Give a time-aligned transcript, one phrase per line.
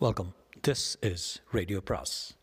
[0.00, 0.34] Welcome
[0.68, 2.36] this is radio பிராஸ்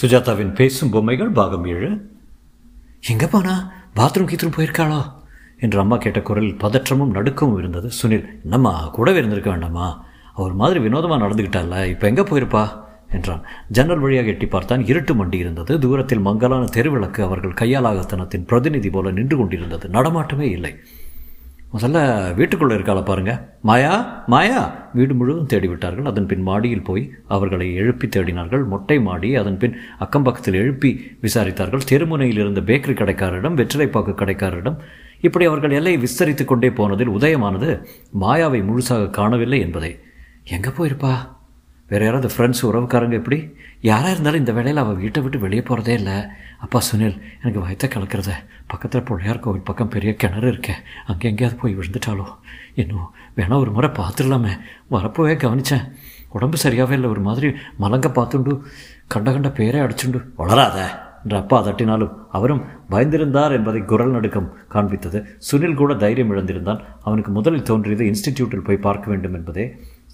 [0.00, 1.90] சுஜாதாவின் பேசும் பொம்மைகள் பாகம் ஏழு.
[3.00, 3.72] எங்கே போனா?
[3.94, 5.12] பாத்ரூம் கீத்ரூம் போயிருக்காளோ?
[5.58, 7.90] என்று அம்மா கேட்ட குரலில் பதற்றமும் நடுக்கமும் இருந்தது.
[8.02, 10.06] சுனில் என்னம்மா கூடவே இருந்திருக்க வேண்டாமா?
[10.34, 12.85] அவர் மாதிரி வினோதமாக நடந்துக்கிட்டால இப்போ எங்கே போயிருப்பா?
[13.10, 13.42] என்றான்.
[13.68, 15.78] ஜன்னல் வழியாக எட்டி பார்த்தான் இருட்டு மண்டி இருந்தது.
[15.78, 19.88] தூரத்தில் மங்கலான தெருவிளக்கு அவர்கள் கையாலாகத்தனத்தின் பிரதிநிதி போல நின்று கொண்டிருந்தது.
[19.88, 20.74] நடமாட்டமே இல்லை.
[21.72, 23.48] முதல்ல வீட்டுக்குள்ளே இருக்கால பாருங்க.
[23.62, 24.88] மாயா மாயா!
[24.94, 26.04] வீடு முழுவதும் தேடிவிட்டார்கள்.
[26.04, 28.66] அதன் பின் மாடியில் போய் அவர்களை எழுப்பி தேடினார்கள்.
[28.66, 31.80] மொட்டை மாடி அதன் பின் அக்கம் பக்கத்தில் எழுப்பி விசாரித்தார்கள்.
[31.90, 34.76] தெருமுனையில் இருந்த பேக்கரி கடைக்காரரிடம் வெற்றிலைப்பாக்கு கடைக்காரரிடம்
[35.20, 37.82] இப்படி அவர்கள் எல்லையை விஸ்தரித்து கொண்டே போனதில் உதயமானது
[38.20, 39.98] மாயாவை முழுசாக காணவில்லை என்பதை.
[40.44, 41.35] எங்கே போயிருப்பா?
[41.90, 43.36] வேறு யாராவது ஃப்ரெண்ட்ஸ் உறவுக்காரங்க எப்படி?
[43.80, 46.16] யாராக இருந்தாலும் இந்த வேலையில் அவள் வீட்டை விட்டு வெளியே போகிறதே இல்லை.
[46.58, 48.30] அப்பா சுனில் எனக்கு வயத்தை கலக்கிறத.
[48.66, 52.26] பக்கத்தில் பிள்ளையார் கோவில் பக்கம் பெரிய கிணறு இருக்கேன் அங்கே எங்கேயாவது போய் விழுந்துட்டாலோ?
[52.74, 54.52] இன்னும் வேணா ஒரு முறை பார்த்துடலாமே.
[54.90, 55.86] வரப்போவே கவனித்தேன்
[56.28, 57.08] உடம்பு சரியாகவே இல்லை.
[57.08, 57.50] ஒரு மாதிரி
[57.82, 58.54] மலங்க பார்த்துண்டு
[59.14, 60.78] கண்ட கண்ட பேரே அடிச்சுண்டு வளராத
[61.22, 65.20] என்று அப்பா தட்டினாலும் அவரும் பயந்திருந்தார் என்பதை குரல் நடுக்கம் காண்பித்தது.
[65.50, 66.80] சுனில் கூட தைரியம் இழந்திருந்தான்.
[67.02, 69.66] அவனுக்கு முதலில் தோன்றியது இன்ஸ்டிடியூட்டில் போய் பார்க்க வேண்டும் என்பதே.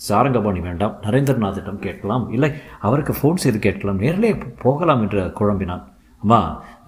[0.06, 2.24] சாரங்கபாணி வேண்டாம் நரேந்திரநாத்திடம் கேட்கலாம்.
[2.36, 2.50] இல்லை
[2.88, 4.00] அவருக்கு ஃபோன் செய்து கேட்கலாம்.
[4.04, 4.30] நேரிலே
[4.64, 5.84] போகலாம் என்று குழம்பினான்.
[6.22, 6.40] அம்மா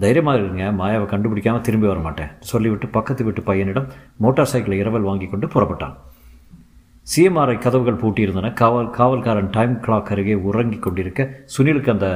[0.03, 2.33] தைரியமாக இருங்க மாயாவை கண்டுபிடிக்காமல் திரும்பி வர மாட்டேன்.
[2.51, 3.89] சொல்லிவிட்டு பக்கத்து வீட்டு பையனிடம்
[4.25, 5.95] மோட்டார் சைக்கிளை இரவல் வாங்கி கொண்டு புறப்பட்டான்.
[7.13, 8.51] சிஎம்ஆர்ஐ கதவுகள் பூட்டியிருந்தன.
[8.61, 12.09] காவல் காவல்காரன் டைம் கிளாக் அருகே உறங்கிக் கொண்டிருக்க சுனிலுக்கு அந்த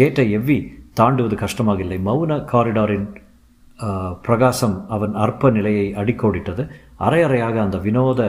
[0.00, 0.58] கேட்டை எவ்வி
[1.00, 1.98] தாண்டுவது கஷ்டமாக இல்லை.
[2.08, 3.06] மௌன காரிடாரின்
[4.26, 6.62] பிரகாசம் அவன் அற்ப நிலையை அடிக்கோடிட்டது.
[7.06, 8.20] அரை அறையாக அந்த வினோத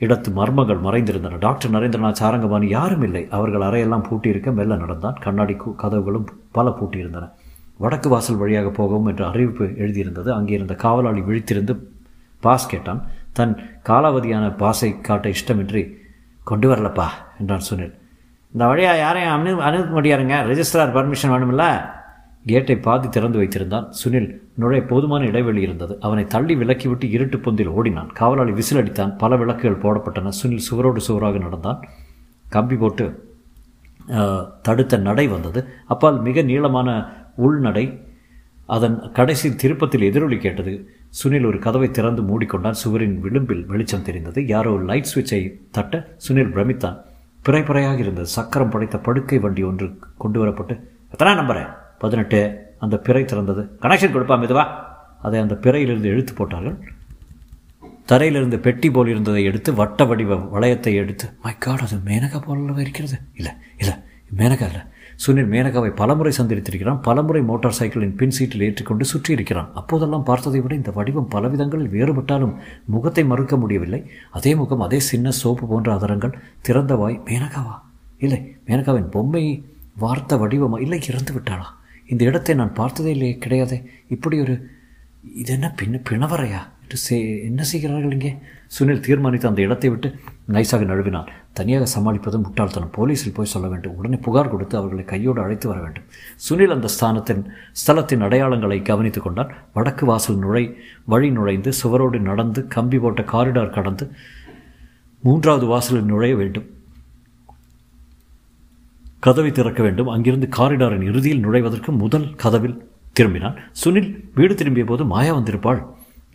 [0.00, 1.38] இடத்து மர்மங்கள் மறைந்திருந்தன.
[1.38, 3.26] டாக்டர் நரேந்திரநாத் சாரங்கபாணி யாரும் இல்லை.
[3.30, 5.16] அவர்கள் அறையெல்லாம் பூட்டியிருக்க மெல்ல நடந்தான்.
[5.20, 7.30] கண்ணாடி கதவுகளும் பல பூட்டியிருந்தன.
[7.76, 10.28] வடக்கு வாசல் வழியாக போகவும் என்ற அறிவிப்பு எழுதியிருந்தது.
[10.28, 11.76] அங்கே இருந்த காவலாளி விழித்திருந்து
[12.40, 13.06] பாஸ் கேட்டான்.
[13.32, 15.94] தன் காலாவதியான பாஸை காட்ட இஷ்டமின்றி
[16.44, 17.06] கொண்டு வரலப்பா
[17.40, 17.94] என்றான் சுனில்.
[18.52, 20.34] இந்த வழியாக யாரையும் அனு அனுப்ப முடியாருங்க.
[20.50, 21.92] Registrar permission வேணுமில்ல?
[22.50, 23.86] கேட்டை பாதி திறந்து வைத்திருந்தான்.
[24.00, 25.94] சுனில் நுழைய போதுமான இடைவெளி இருந்தது.
[26.00, 28.10] அவனை தள்ளி விலக்கிவிட்டு இருட்டு பொந்தில் ஓடினான்.
[28.12, 30.32] காவலாளி விசில் அடித்தான் பல விளக்குகள் போடப்பட்டன.
[30.40, 31.80] சுனில் சுவரோடு சுவராக நடந்தான்.
[32.48, 33.06] கம்பி போட்டு
[34.62, 35.60] தடுத்த நடை வந்தது.
[35.86, 36.88] அப்பால் மிக நீளமான
[37.46, 37.84] உள்நடை
[38.76, 40.74] அதன் கடைசி திருப்பத்தில் எதிரொலி கேட்டது.
[41.22, 42.78] சுனில் ஒரு கதவை திறந்து மூடிக்கொண்டான்.
[42.82, 44.46] சுவரின் விளிம்பில் வெளிச்சம் தெரிந்தது.
[44.46, 45.40] யாரோ ஒரு லைட் சுவிட்சை
[45.70, 46.98] தட்ட சுனில் பிரமித்தான்.
[47.42, 48.26] பிறை பிறையாக இருந்தது.
[48.36, 49.88] சக்கரம் படைத்த படுக்கை வண்டி ஒன்று
[50.18, 50.76] கொண்டு வரப்பட்டு
[51.10, 51.72] எத்தனை நம்புறேன்
[52.04, 52.40] பதினெட்டு
[52.84, 53.64] அந்த பிறை திறந்தது.
[53.84, 54.64] கனெக்ஷன் கொடுப்பா மெதுவா.
[55.26, 56.78] அதை அந்த பிறையிலிருந்து இழுத்து போட்டார்கள்.
[58.10, 63.16] தரையிலிருந்து பெட்டி போல் இருந்ததை எடுத்து வட்ட வடிவ வளையத்தை எடுத்து மை காட் அது மேனகா போலவே இருக்கிறது.
[63.38, 63.94] இல்லை இல்லை
[64.40, 64.82] மேனகா இல்லை.
[65.24, 66.98] சுனில் மேனகாவை பலமுறை சந்தித்திருக்கிறான்.
[67.02, 72.54] பலமுறை மோட்டார் சைக்கிளின் பின் சீட்டில் ஏற்றிக்கொண்டு சுற்றி இருக்கிறான் அப்போதெல்லாம் பார்த்ததை விட இந்த வடிவம் பலவிதங்களில் வேறுபட்டாலும்
[72.94, 74.00] முகத்தை மறுக்க முடியவில்லை.
[74.30, 76.34] அதே முகம் அதே சின்ன சோப்பு போன்ற அதரங்கள்.
[76.62, 77.76] திறந்த வாய் மேனகாவா?
[78.18, 79.44] இல்லை மேனகாவின் பொம்மை
[80.04, 80.80] வார்த்த வடிவமா?
[80.86, 81.68] இல்லை இறந்து விட்டாளா
[82.06, 83.84] இந்த இடத்தை நான் பார்த்ததே இல்லையே கிடையாதே.
[84.08, 84.68] இப்படி ஒரு
[85.34, 86.62] இது என்ன பின்ன பிணவரையா?
[86.82, 88.36] என்று சே என்ன செய்கிறார்கள் இங்கே?
[88.78, 90.14] சுனில் தீர்மானித்து அந்த இடத்தை விட்டு
[90.48, 92.92] நைஸாக நழுவினான் தனியாக சமாளிப்பது முட்டாள்தனம்.
[92.96, 93.96] போலீஸில் போய் சொல்ல வேண்டும்.
[93.96, 96.02] உடனே புகார் கொடுத்து அவர்களை கையோடு அழைத்து வர வேண்டும்.
[96.48, 99.54] சுனில் அந்த ஸ்தானத்தின் ஸ்தலத்தின் அடையாளங்களை கவனித்து கொண்டான்.
[99.72, 104.10] வடக்கு வாசல் நுழை வழி நுழைந்து சுவரோடு நடந்து கம்பி போட்ட காரிடார் கடந்து
[105.22, 106.70] மூன்றாவது வாசலில் நுழைய வேண்டும்.
[109.26, 110.10] கதவை திறக்க வேண்டும்.
[110.14, 112.76] அங்கிருந்து காரிடாரின் இறுதியில் நுழைவதற்கு முதல் கதவில்
[113.18, 113.56] திரும்பினான்.
[113.82, 115.80] சுனில் வீடு திரும்பிய போது மாயா வந்திருப்பாள்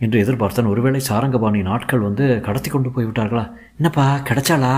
[0.04, 0.70] என்று எதிர்பார்த்தான்.
[0.72, 3.44] ஒருவேளை சாரங்கபாணி நாட்கள் வந்து கடத்தி கொண்டு போய்விட்டார்களா
[3.78, 4.72] என்னப்பா கிடைச்சாளா?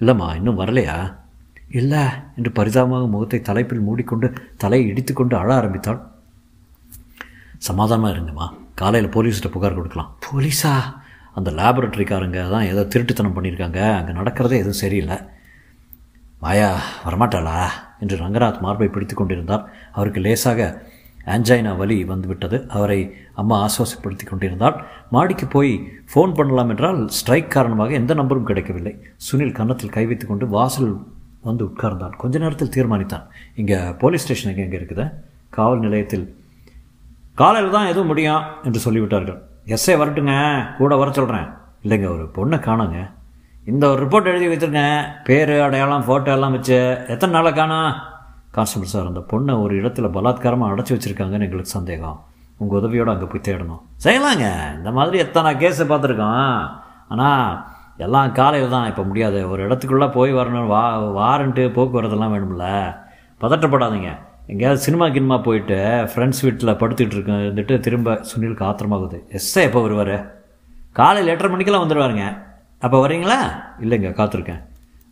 [0.00, 0.98] இல்லைம்மா இன்னும் வரலையா?
[1.80, 2.02] இல்லை
[2.36, 4.28] என்று பரிதாபமாக முகத்தை தலைப்பில் மூடிக்கொண்டு
[4.62, 6.00] தலையை இடித்துக்கொண்டு அழ ஆரம்பித்தாள்.
[7.68, 8.46] சமாதானமாக இருங்கம்மா.
[8.80, 10.10] காலையில் போலீஸ்கிட்ட புகார் கொடுக்கலாம்.
[10.26, 10.74] போலீஸா?
[11.38, 13.80] அந்த லேபரட்டரிக்காரங்க தான் ஏதோ திருட்டுத்தனம் பண்ணியிருக்காங்க.
[13.98, 15.18] அங்கே நடக்கிறதே எதுவும் சரியில்லை.
[16.40, 17.64] மாயா வரமாட்டாளா?
[18.00, 19.70] என்று ரங்கநாத் மார்பை பிடித்து கொண்டிருந்தார்.
[19.92, 20.82] அவருக்கு லேசாக
[21.26, 22.68] ஆன்ஜைனா வலி வந்துவிட்டது.
[22.68, 29.02] அவரை அம்மா ஆசுவாசப்படுத்தி கொண்டிருந்தால் மாடிக்கு போய் ஃபோன் பண்ணலாம் என்றால் ஸ்ட்ரைக் காரணமாக எந்த நம்பரும் கிடைக்கவில்லை.
[29.16, 30.96] சுனில் கன்னத்தில் கை வைத்து கொண்டு வாசல்
[31.40, 32.16] வந்து உட்கார்ந்தான்.
[32.16, 33.26] கொஞ்ச நேரத்தில் தீர்மானித்தான்.
[33.54, 35.12] இங்கே போலீஸ் ஸ்டேஷன் எங்கே எங்கே இருக்குது?
[35.50, 36.36] காவல் நிலையத்தில்
[37.34, 39.38] காலையில் தான் எதுவும் முடியும் என்று சொல்லிவிட்டார்கள்.
[39.66, 40.62] எஸ்ஐ வரட்டுங்க.
[40.76, 41.46] கூட வர சொல்கிறேன்
[41.82, 43.10] இல்லைங்க ஒரு பொண்ணை காணுங்க.
[43.70, 44.82] இந்த ஒரு ரிப்போர்ட் எழுதி வைத்துருங்க
[45.26, 46.78] பேர் அடையாளம் ஃபோட்டோ எல்லாம் வச்சு
[47.14, 47.90] எத்தனை நாளை காணோம்
[48.56, 52.16] கான்ஸ்டபிள் சார் அந்த பொண்ணை ஒரு இடத்துல பலாத்காரமாக அடைச்சி வச்சுருக்காங்கன்னு எங்களுக்கு சந்தேகம்.
[52.60, 53.82] உங்கள் உதவியோடு அங்கே போய் தேடணும்.
[54.04, 54.46] செய்யலாங்க.
[54.78, 56.56] இந்த மாதிரி எத்தனை கேஸை பார்த்துருக்கோம்.
[57.12, 57.44] ஆனால்
[58.06, 58.88] எல்லாம் காலையில் தான்.
[58.90, 59.38] இப்போ முடியாது.
[59.52, 60.68] ஒரு இடத்துக்குள்ளே போய் வரணும்.
[60.74, 60.82] வா
[61.20, 62.66] வாரண்ட்டு போக்குவரத்தெல்லாம் வேணும்ல.
[63.40, 64.10] பதட்டப்படாதீங்க.
[64.52, 65.80] எங்கேயாவது சினிமா கினிமா போயிட்டு
[66.12, 69.18] ஃப்ரெண்ட்ஸ் வீட்டில் படுத்துக்கிட்டு இருக்கேன் இருந்துட்டு திரும்ப சுனிலுக்கு ஆத்திரமாகுது.
[69.38, 70.16] எஸ்ஸே எப்போ வருவார்?
[71.00, 72.24] காலையில் எட்டரை மணிக்கெல்லாம் வந்துடுவாருங்க
[72.82, 73.38] அப்போ வரீங்களா?
[73.80, 74.60] இல்லைங்க காத்திருக்கேன்.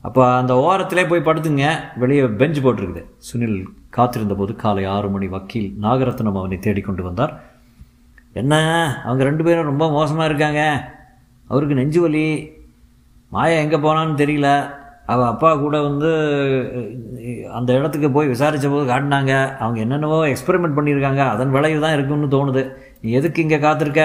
[0.00, 1.64] அப்போ அந்த ஓரத்திலே போய் படுத்துங்க.
[1.96, 3.02] வெளியே பெஞ்ச் போட்டிருக்குது.
[3.18, 3.58] சுனில்
[3.90, 7.40] காத்திருந்த போது காலை ஆறு மணி வக்கீல் நாகரத்னம் அவனை தேடிக்கொண்டு வந்தார்.
[8.32, 8.54] என்ன?
[9.04, 10.90] அவங்க ரெண்டு பேரும் ரொம்ப மோசமாக இருக்காங்க.
[11.46, 12.52] அவருக்கு நெஞ்சு வலி.
[13.28, 14.76] மாயா எங்கே போனான்னு தெரியல.
[15.06, 16.10] அவள் அப்பா கூட வந்து
[17.52, 19.56] அந்த இடத்துக்கு போய் விசாரித்த போது காட்டினாங்க.
[19.56, 21.28] அவங்க என்னென்னவோ எக்ஸ்பெரிமெண்ட் பண்ணியிருக்காங்க.
[21.28, 22.72] அதன் விளைவு தான் இருக்குன்னு தோணுது.
[23.00, 24.02] நீ எதுக்கு இங்கே காத்திருக்க?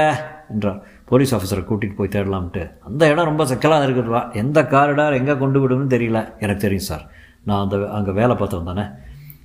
[0.49, 0.81] என்றார்.
[1.05, 2.71] போலீஸ் ஆஃபீஸரை கூட்டிகிட்டு போய் தேடலாம்ட்டு.
[2.79, 6.39] அந்த இடம் ரொம்ப சிக்கலாக இருக்குதுவா எந்த காரிடார் எங்கே கொண்டு விடும்னு தெரியல.
[6.39, 7.09] எனக்கு தெரியும் சார்.
[7.43, 8.85] நான் அந்த அங்கே வேலை பார்த்தவன் தானே.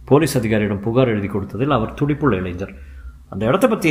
[0.05, 2.75] போலீஸ் அதிகாரியிடம் புகார் எழுதி கொடுத்ததில் அவர் துடிப்புள்ள இளைஞர்.
[3.29, 3.91] அந்த இடத்த பற்றி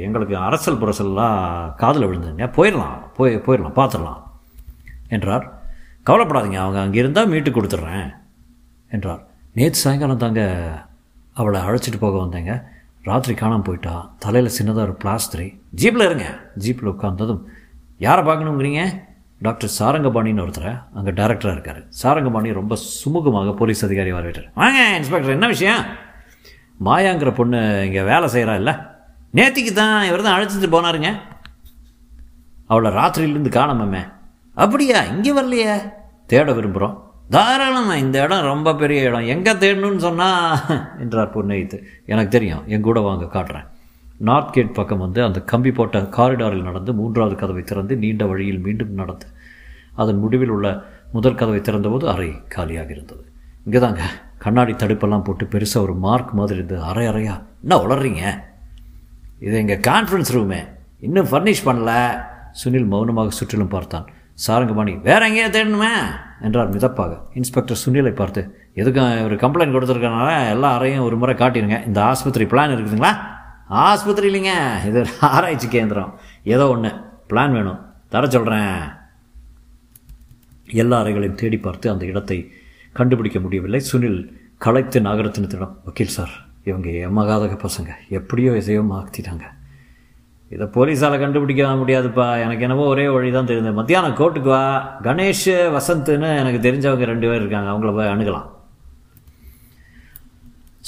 [0.00, 2.98] எங்களுக்கு அரசல் புரசல்லாம் காதில் விழுந்துங்க போயிடலாம்.
[3.16, 3.76] போய் போயிடலாம்.
[3.76, 4.20] பார்த்துடலாம்
[5.08, 5.60] என்றார்.
[6.06, 6.54] கவலைப்படாதீங்க.
[6.54, 8.14] அவங்க அங்கே இருந்தால் மீட்டு கொடுத்துட்றேன்.
[8.90, 9.26] என்றார்.
[9.52, 10.42] நேற்று சாயங்காலம் தாங்க
[11.34, 12.52] அவளை அழைச்சிட்டு போக வந்தேங்க.
[13.08, 13.92] ராத்திரி காணாமல் போயிட்டா
[14.24, 15.46] தலையில் சின்னதாக ஒரு பிளாஸ்டரி.
[15.80, 16.26] ஜீப்பில் இருங்க.
[16.62, 17.42] ஜீப்பில் உட்காந்ததும்
[18.06, 18.82] யாரை பார்க்கணுங்கிறீங்க?
[19.46, 21.80] டாக்டர் சாரங்கபாணின்னு ஒருத்தர் அங்கே டைரக்டராக இருக்கார்.
[22.00, 24.48] சாரங்கபாணி ரொம்ப சுமூகமாக போலீஸ் அதிகாரி வரவேற்றார்.
[24.54, 25.82] வாங்க இன்ஸ்பெக்டர் என்ன விஷயம்?
[26.86, 28.74] மாயாங்கிற பொண்ணு இங்கே வேலை செய்கிறா இல்லை?
[29.38, 31.10] நேத்திக்கு தான் இவர் தான் அழைச்சிட்டு போனாருங்க.
[32.72, 34.02] அவளை ராத்திரியிலேருந்து காணாமமே.
[34.64, 35.74] அப்படியா இங்கே வரலையே?
[36.32, 36.96] தேட விரும்புகிறோம்
[37.34, 39.26] தாராளமா இந்த இடம் ரொம்ப பெரிய இடம்.
[39.34, 40.58] எங்கே தேடணும்னு சொன்னால்
[40.98, 41.78] என்றார் புன்னகைத்து.
[42.06, 43.66] எனக்கு தெரியும் என் கூட வாங்க காட்டுறேன்.
[44.28, 48.94] நார்த் கேட் பக்கம் வந்து அந்த கம்பி போட்ட காரிடாரில் நடந்து மூன்றாவது கதவை திறந்து நீண்ட வழியில் மீண்டும்
[49.00, 49.26] நடந்து
[49.94, 50.68] அதன் முடிவில் உள்ள
[51.12, 53.22] முதல் கதவை திறந்தபோது அறை காலியாக இருந்தது.
[53.64, 54.02] இங்கே தாங்க
[54.38, 57.34] கண்ணாடி தடுப்பெல்லாம் போட்டு பெருசாக ஒரு மார்க் மாதிரி இருந்தது அரை அறையா.
[57.62, 58.24] என்ன உளறீங்க?
[59.38, 60.60] இது எங்கள் கான்ஃபரன்ஸ் ரூமே
[61.00, 61.92] இன்னும் ஃபர்னிஷ் பண்ணல.
[62.60, 64.06] சுனில் மௌனமாக சுற்றிலும் பார்த்தான்.
[64.46, 65.92] சாரங்கபாணி வேற எங்கேயா தேடணுமே?
[66.40, 67.12] என்றார் மிதப்பாக.
[67.34, 68.42] இன்ஸ்பெக்டர் சுனிலை பார்த்து
[68.74, 71.86] எதுக்கும் ஒரு கம்ப்ளைண்ட் கொடுத்துருக்கனால எல்லா அறையும் ஒரு முறை காட்டிடுங்க.
[71.86, 73.12] இந்த ஆஸ்பத்திரி பிளான் இருக்குதுங்களா?
[73.68, 74.86] ஆஸ்பத்திரி இல்லைங்க.
[74.86, 76.12] இது ஆராய்ச்சி கேந்திரம்.
[76.44, 76.90] ஏதோ ஒன்று
[77.28, 77.80] பிளான் வேணும்.
[78.08, 78.70] தர சொல்கிறேன்
[80.82, 82.52] எல்லா அறைகளையும் தேடி பார்த்து அந்த இடத்தை
[82.92, 83.80] கண்டுபிடிக்க முடியவில்லை.
[83.92, 84.20] சுனில்
[84.58, 86.34] களைத்து நாகரத்தினத்திடம் வக்கீல் சார்
[86.64, 87.90] இவங்க எமகாதக பசங்க.
[88.08, 89.46] எப்படியோ எதையோ மாற்றிட்டாங்க
[90.54, 92.26] இதை போலீஸால் கண்டுபிடிக்க முடியாதுப்பா.
[92.44, 94.62] எனக்கு என்னவோ ஒரே வழி தான் தெரிஞ்சது மத்தியானம் கோர்ட்டுக்கு வா.
[95.02, 97.70] கணேஷ் வசந்த்னு எனக்கு தெரிஞ்சவங்க ரெண்டு பேர் இருக்காங்க.
[97.72, 98.48] அவங்கள போய் அணுகலாம்.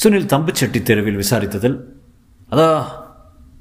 [0.03, 1.77] சுனில் தம்புச்செட்டி தெருவில் விசாரித்ததில்
[2.49, 2.69] அதோ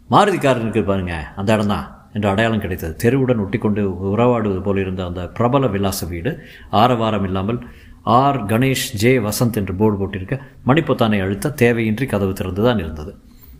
[0.09, 1.15] மாருதிக்காரனுக்கு பாருங்க.
[1.35, 2.93] அந்த இடம்தான் என்ற அடையாளம் கிடைத்தது.
[3.03, 3.81] தெருவுடன் ஒட்டிக்கொண்டு
[4.11, 6.31] உறவாடுவது போல இருந்த அந்த பிரபல விலாச வீடு
[6.69, 7.59] ஆரவாரம் இல்லாமல்
[8.03, 8.39] ஆர்.
[8.45, 9.11] கணேஷ் ஜே.
[9.27, 10.37] வசந்த் என்று போர்டு போட்டிருக்க
[10.67, 13.13] மணிப்பொத்தானை அழுத்த தேவையின்றி கதவு திறந்துதான் இருந்தது.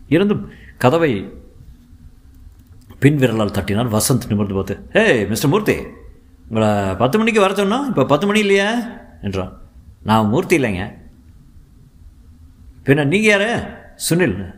[0.07, 0.43] இருந்தும்
[0.77, 1.11] கதவை
[2.99, 5.75] பின் விரலால் தட்டினார் வசந்த் நிமிர்ந்து பார்த்து ஹே மிஸ்டர் மூர்த்தி
[6.49, 8.81] உங்களை பத்து மணிக்கு வர சொன்னோம் இப்போ பத்து மணி இல்லையா?
[9.21, 9.57] என்றான்.
[10.03, 10.93] நான் மூர்த்தி இல்லைங்க.
[12.85, 13.95] பின்ன நீங்கள் யார்?
[14.09, 14.55] சுனில்.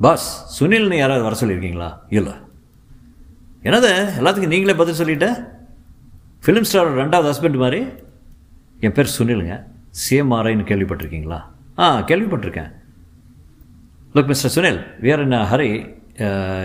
[0.00, 1.98] பாஸ் சுனில்னு யாராவது வர சொல்லியிருக்கீங்களா?
[2.08, 2.32] இல்லை.
[3.62, 5.48] என்னது எல்லாத்துக்கும் நீங்களே பதில் சொல்லிட்ட?
[6.46, 7.84] ஃபிலிம் ஸ்டாரோட ரெண்டாவது ஹஸ்பண்ட் மாதிரி.
[8.80, 9.64] என் பேர் சுனிலுங்க.
[10.10, 11.42] சிஎம்ஆர்ஐன்னு கேள்விப்பட்டிருக்கீங்களா?
[11.78, 12.72] ஆ கேள்விப்பட்டிருக்கேன்.
[14.14, 16.02] லுக் மிஸ்டர் சுனில் வேறு இன் ஹரி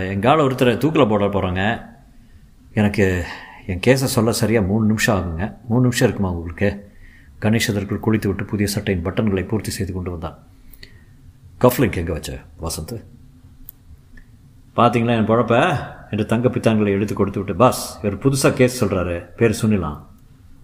[0.08, 1.88] எங்கால ஒருத்தரை தூக்கில் போட போகிறாங்க
[2.74, 3.24] எனக்கு
[3.66, 5.54] என் கேஸை சொல்ல சரியாக மூணு நிமிஷம் ஆகுங்க.
[5.68, 6.90] மூணு நிமிஷம் இருக்குமா உங்களுக்கு?
[7.40, 10.38] கணேஷ் அதற்குள் குளித்து விட்டு புதிய சட்டையின் பட்டன்களை பூர்த்தி செய்து கொண்டு வந்தான்.
[11.60, 13.04] கஃப்லிங்க் எங்கே வச்ச வசந்த்?
[14.76, 15.88] பார்த்தீங்களா என் பழப்ப?
[16.10, 19.98] என்று தங்க பித்தான்களை எடுத்து கொடுத்து விட்டு பாஸ் இவர் புதுசாக கேஸ் சொல்கிறாரு பேர் சுனிலாம்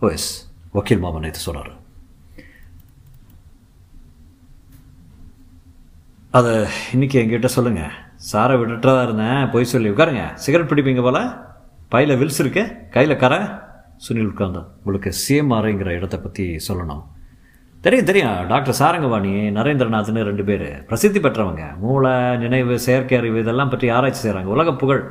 [0.00, 0.52] ஓ எஸ்.
[0.72, 1.72] வக்கீல் மாமன் இது சொல்கிறாரு
[6.36, 6.52] அதை
[6.94, 7.92] இன்றைக்கி என்கிட்ட சொல்லுங்கள்
[8.32, 9.50] சாரை விட்டுட்டா இருந்தேன்.
[9.50, 10.34] போய் சொல்லி உட்காருங்க.
[10.34, 11.18] சிகரெட் பிடிப்பீங்க போல?
[11.88, 12.76] பையில் வில்ஸ் இருக்கு.
[12.90, 13.38] கையில் கரை.
[14.04, 17.02] சுனில் உட்கார்ந்தான் உங்களுக்கு சிஎம்ஆர்ங்கிற இடத்த பற்றி சொல்லணும்.
[17.80, 18.46] தெரியும் தெரியும்.
[18.48, 20.84] டாக்டர் சாரங்கவாணி நரேந்திரநாத்னு ரெண்டு பேர்.
[20.84, 21.78] பிரசித்தி பெற்றவங்க.
[21.78, 25.02] மூளை நினைவு செயற்கை அறிவு இதெல்லாம் பற்றி ஆராய்ச்சி செய்கிறாங்க உலக புகழ்.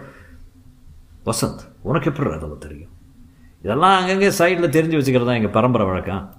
[1.25, 2.93] வசந்த் உனக்கு எப்படி அதெல்லாம் தெரியும்?
[3.61, 6.33] இதெல்லாம் அங்கங்கே சைடில் தெரிஞ்சு வச்சுக்கிறது தான் எங்கள் பரம்பரை வழக்கம்.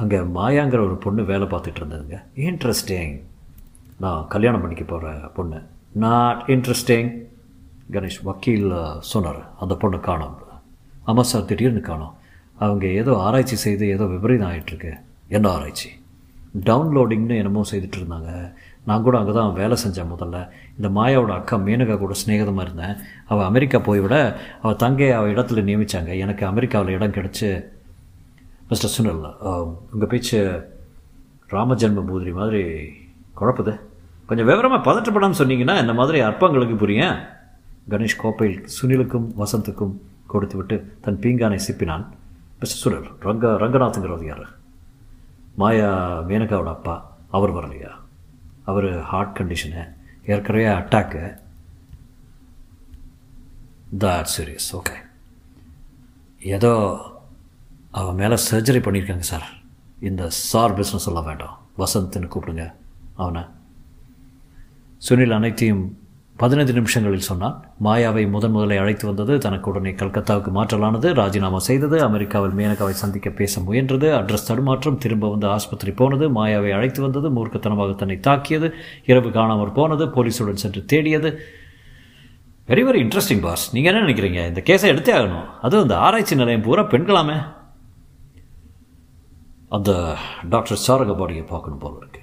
[0.00, 2.16] அங்கே மாயாங்கிற ஒரு பொண்ணு வேலை பார்த்துட்டு இருந்ததுங்க.
[2.46, 3.14] இன்ட்ரெஸ்டிங்
[4.04, 5.58] நான் கல்யாணம் பண்ணிக்க போகிற பொண்ணு.
[6.04, 7.10] நாட் இன்ட்ரெஸ்டிங்
[7.94, 8.66] கணேஷ் வக்கீல்
[9.12, 9.40] சொன்னார்.
[9.64, 10.34] அந்த பொண்ணு காணோம்.
[11.10, 12.14] ஆமாம் சார் திடீர்னு காணோம்.
[12.64, 14.92] அவங்க ஏதோ ஆராய்ச்சி செய்து ஏதோ விபரீதம் ஆகிட்டுருக்கு
[15.36, 15.88] என்ன ஆராய்ச்சி?
[16.68, 18.30] டவுன்லோடிங்னு என்னமோ செய்துட்டு இருந்தாங்க.
[18.88, 20.38] நான் கூட அங்கே தான் வேலை செஞ்சேன் முதல்ல.
[20.78, 22.94] இந்த மாயாவோட அக்கா மேனகா கூட ஸ்நேகிதமாக இருந்தேன்.
[23.30, 24.16] அவள் அமெரிக்கா போய் விட
[24.62, 27.48] அவள் தங்கை அவள் இடத்துல நியமித்தாங்க எனக்கு அமெரிக்காவில் இடம் கிடச்சி
[28.70, 29.20] மிஸ்டர் சுனில்
[29.92, 30.38] உங்கள் பேச்சு
[31.54, 32.62] ராமஜென்ம பூதிரி மாதிரி
[33.38, 33.72] குழப்புது.
[34.28, 37.18] கொஞ்சம் விவரமாக பதற்றப்படாமல் சொன்னீங்கன்னா இந்த மாதிரி அற்பங்களுக்கு புரியும்
[37.92, 39.94] கணேஷ் கோப்பையில் சுனிலுக்கும் வசந்துக்கும்
[40.32, 42.04] கொடுத்து விட்டு தன் பீங்கானை சிப்பினான்
[42.60, 43.08] மிஸ்டர் சுனில்.
[43.26, 44.46] ரங்க ரங்கநாத்ங்கிறது யார்
[45.60, 45.90] மாயா
[46.28, 46.94] மேனகாவோட அப்பா
[47.36, 47.92] அவர் வரலையா?
[48.70, 49.82] அவர் ஹார்ட் கண்டிஷனு
[50.32, 51.22] ஏற்கனவே அட்டாக்கு
[54.04, 54.96] தட் சீரியஸ் ஓகே
[56.54, 56.72] ஏதோ
[57.98, 59.44] அவன் மேலே சர்ஜரி பண்ணியிருக்காங்க சார்
[60.00, 61.54] இந்த சார் பிஸ்னஸ் எல்லாம் வேண்டாம்.
[61.78, 62.72] வசந்த்னு கூப்பிடுங்க
[63.14, 63.42] அவனை.
[65.06, 65.98] சுனில் அனைத்தையும்
[66.36, 67.54] பதினைந்து நிமிஷங்களில் சொன்னான்.
[67.84, 73.60] மாயாவை முதன் முதலை அழைத்து வந்தது தனக்கு உடனே கல்கத்தாவுக்கு மாற்றலானது ராஜினாமா செய்தது அமெரிக்காவில் மேனகாவை சந்திக்க பேச
[73.60, 78.70] முயன்றது அட்ரஸ் தடுமாற்றம் திரும்ப வந்து ஆஸ்பத்திரி போனது மாயாவை அழைத்து வந்தது மூர்க்கத்தனமாக தன்னை தாக்கியது
[79.06, 81.30] இரவு காணாமற் போனது போலீஸுடன் சென்று தேடியது.
[82.68, 84.46] வெரி வெரி இன்ட்ரெஸ்டிங் பாஸ் நீங்கள் என்ன நினைக்கிறீங்க?
[84.48, 85.46] இந்த கேஸை எடுத்தே ஆகணும்.
[85.62, 87.36] அதுவும் இந்த ஆராய்ச்சி நிலையம் பூரா பெண்களாமே.
[89.68, 90.16] அந்த
[90.48, 92.20] டாக்டர் சாரகபாடியை பார்க்கணும் போல இருக்கு.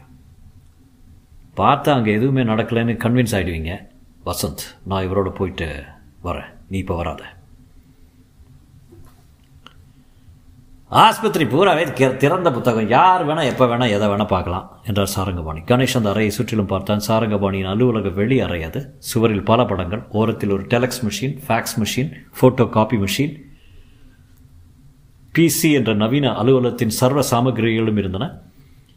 [1.58, 3.90] பார்த்தா அங்கே எதுவுமே நடக்கலைன்னு கன்வின்ஸ் ஆகிடுவீங்க
[4.26, 5.84] வசந்த் நான் இவரோட போயிட்டு
[6.24, 6.52] வரேன்.
[6.68, 7.24] நீ இப்போ வராத.
[10.92, 12.90] ஆஸ்பத்திரி பூராவே திறந்த புத்தகம்.
[12.90, 15.60] யார் வேணால் எப்போ வேணால் எதை வேணால் பார்க்கலாம் என்றார் சாரங்கபாணி.
[15.60, 17.00] கணேஷ் அந்த அறையை சுற்றிலும் பார்த்தான்.
[17.08, 18.96] சாரங்கபாணியின் அலுவலக வெளி அறை அது.
[19.00, 20.04] சுவரில் பல படங்கள்.
[20.10, 22.12] ஓரத்தில் ஒரு telex machine fax machine
[22.70, 23.43] photocopy machine
[25.38, 28.40] PC என்ற நவீன அலுவலகத்தின் சர்வ சாமகிரிகளும் இருந்தன.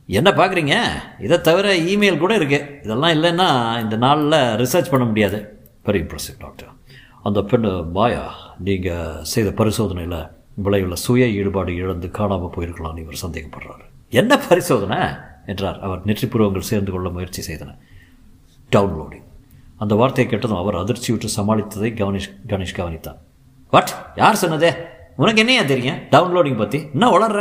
[0.06, 0.74] என்ன பார்க்குறீங்க?
[1.20, 5.58] இதை தவிர இமெயில் கூட இருக்குது இதெல்லாம் இல்லைன்னா இந்த நாளில் ரிசர்ச் பண்ண முடியாது.
[5.84, 6.68] வெரி இம்ப்ரெசிவ் டாக்டர்
[7.22, 10.28] அந்த பெண்ணு மாயா நீங்கள் செய்த பரிசோதனையில்
[10.64, 13.84] விளைவுள்ள சுய ஈடுபாடு இழந்து காணாமல் போயிருக்கலாம்னு இவர் சந்தேகப்படுறாரு.
[14.08, 15.08] என்ன பரிசோதனை?
[15.46, 15.80] என்றார்.
[15.80, 17.74] அவர் நெற்றிப்புருவங்கள் சேர்ந்து கொள்ள முயற்சி செய்தன
[18.72, 19.24] டவுன்லோடிங்
[19.76, 23.18] அந்த வார்த்தையை கேட்டதும் அவர் அதிர்ச்சியுற்று சமாளித்ததை கவனிஷ் கணேஷ் கவனித்தான்
[23.70, 24.70] வாட் யார் சொன்னதே?
[25.22, 26.00] உனக்கு என்னையா தெரியும்?
[26.14, 27.40] டவுன்லோடிங் பற்றி என்ன வளர்ற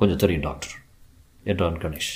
[0.00, 0.74] கொஞ்சம் தெரியும் டாக்டர்
[1.50, 2.14] என்றான் கணேஷ்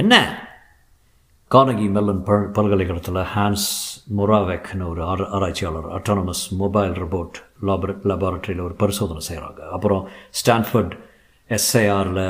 [0.00, 0.14] என்ன?
[1.50, 3.68] கானகி மெல்லன் பல் பல்கலைக்கழகத்தில் ஹான்ஸ்
[4.18, 7.36] மொராவெக்னு ஒரு ஆர் ஆராய்ச்சியாளர் அட்டானமஸ் மொபைல் ரோபோட்
[7.68, 10.02] லாபர லேபார்ட்டரியில் ஒரு பரிசோதனை செய்கிறாங்க அப்புறம்
[10.40, 10.94] ஸ்டான்ஃபர்ட்
[11.50, 12.24] எஸ்ஐஆரில்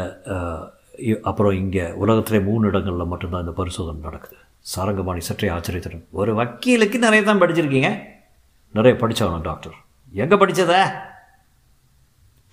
[1.31, 4.39] அப்புறம் இங்கே உலகத்திலே மூணு இடங்களில் மட்டும்தான் இந்த பரிசோதனை நடக்குது.
[4.61, 7.91] சாரங்கபாணி சற்றே ஆச்சரியத்துடன் ஒரு வக்கீலுக்கு நிறைய தான் படிச்சிருக்கீங்க?
[8.77, 9.77] நிறைய படித்தவனும் டாக்டர்.
[10.13, 10.81] எங்கே படித்ததா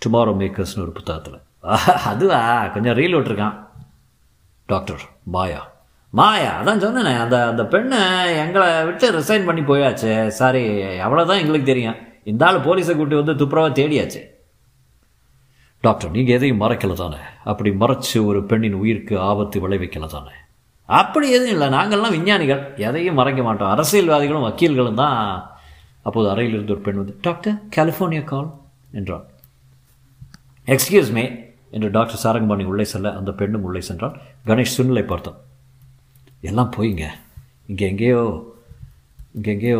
[0.02, 1.40] டுமாரோ மேக்கர்ஸ்னு ஒரு புத்தகத்தில்.
[2.12, 2.68] அதுவா?
[2.74, 3.56] கொஞ்சம் ரீல் விட்டுருக்கான்.
[4.66, 5.04] டாக்டர்
[5.36, 5.62] மாயா.
[6.10, 8.00] மாயா அதான் சொன்னேனே அந்த அந்த பெண்ணை
[8.44, 10.28] எங்களை விட்டு ரிசைன் பண்ணி போயாச்சு.
[10.40, 10.64] சாரி
[11.06, 11.98] அவ்வளோதான் எங்களுக்கு தெரியும்.
[12.24, 14.22] இந்த ஆள் போலீஸை கூட்டி வந்து துப்புரவாக தேடியாச்சு.
[15.82, 17.22] டாக்டர் நீங்கள் எதையும் மறைக்கல தானே?
[17.44, 20.36] அப்படி மறைச்சு ஒரு பெண்ணின் உயிருக்கு ஆபத்து விளைவிக்கல தானே?
[20.90, 21.68] அப்படி எதுவும் இல்லை.
[21.76, 22.64] நாங்கள்லாம் விஞ்ஞானிகள்.
[22.88, 23.72] எதையும் மறைக்க மாட்டோம்.
[23.76, 25.20] அரசியல்வாதிகளும் வக்கீல்களும் தான்.
[26.08, 28.50] அப்போது அறையில் இருந்து ஒரு பெண் வந்து டாக்டர் கலிஃபோர்னியா கால்
[29.00, 29.26] என்றாள்.
[30.74, 31.24] எக்ஸ்கியூஸ் மீ
[31.76, 34.18] என்று டாக்டர் சாரங்கபாணி உள்ளே செல்ல அந்த பெண்ணும் உள்ளே சென்றால்
[34.50, 35.40] கணேஷ் சுனிலை பார்த்தான்
[36.50, 37.06] எல்லாம் போயிங்க.
[37.72, 38.22] இங்கே எங்கேயோ
[39.38, 39.80] இங்கே எங்கேயோ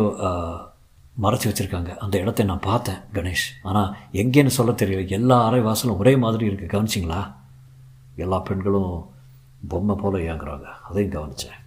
[1.24, 1.90] மறைச்சி வச்சுருக்காங்க.
[2.04, 3.44] அந்த இடத்த நான் பார்த்தேன் கணேஷ்.
[3.68, 5.04] ஆனால் எங்கேன்னு சொல்ல தெரியல.
[5.18, 7.20] எல்லா அறை வாசலும் ஒரே மாதிரி இருக்குது கவனிச்சிங்களா?
[8.24, 8.94] எல்லா பெண்களும்
[9.68, 10.66] பொம்மை போல இயங்குறாங்க.
[10.88, 11.62] அதையும் கவனித்தேன்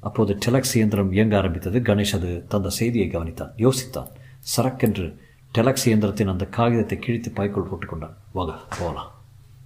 [0.00, 1.78] அப்போது டெலக்ஸ் இயந்திரம் இயங்க ஆரம்பித்தது.
[1.80, 3.52] கணேஷ் அது தந்த செய்தியை கவனித்தான்.
[3.56, 4.10] யோசித்தான்.
[4.56, 5.06] சரக்கென்று
[5.58, 8.16] டெலக்ஸ் இயந்திரத்தின் அந்த காகிதத்தை கிழித்து பாய்க்குள் போட்டுக்கொண்டான்.
[8.32, 9.10] வாங்க போகலாம்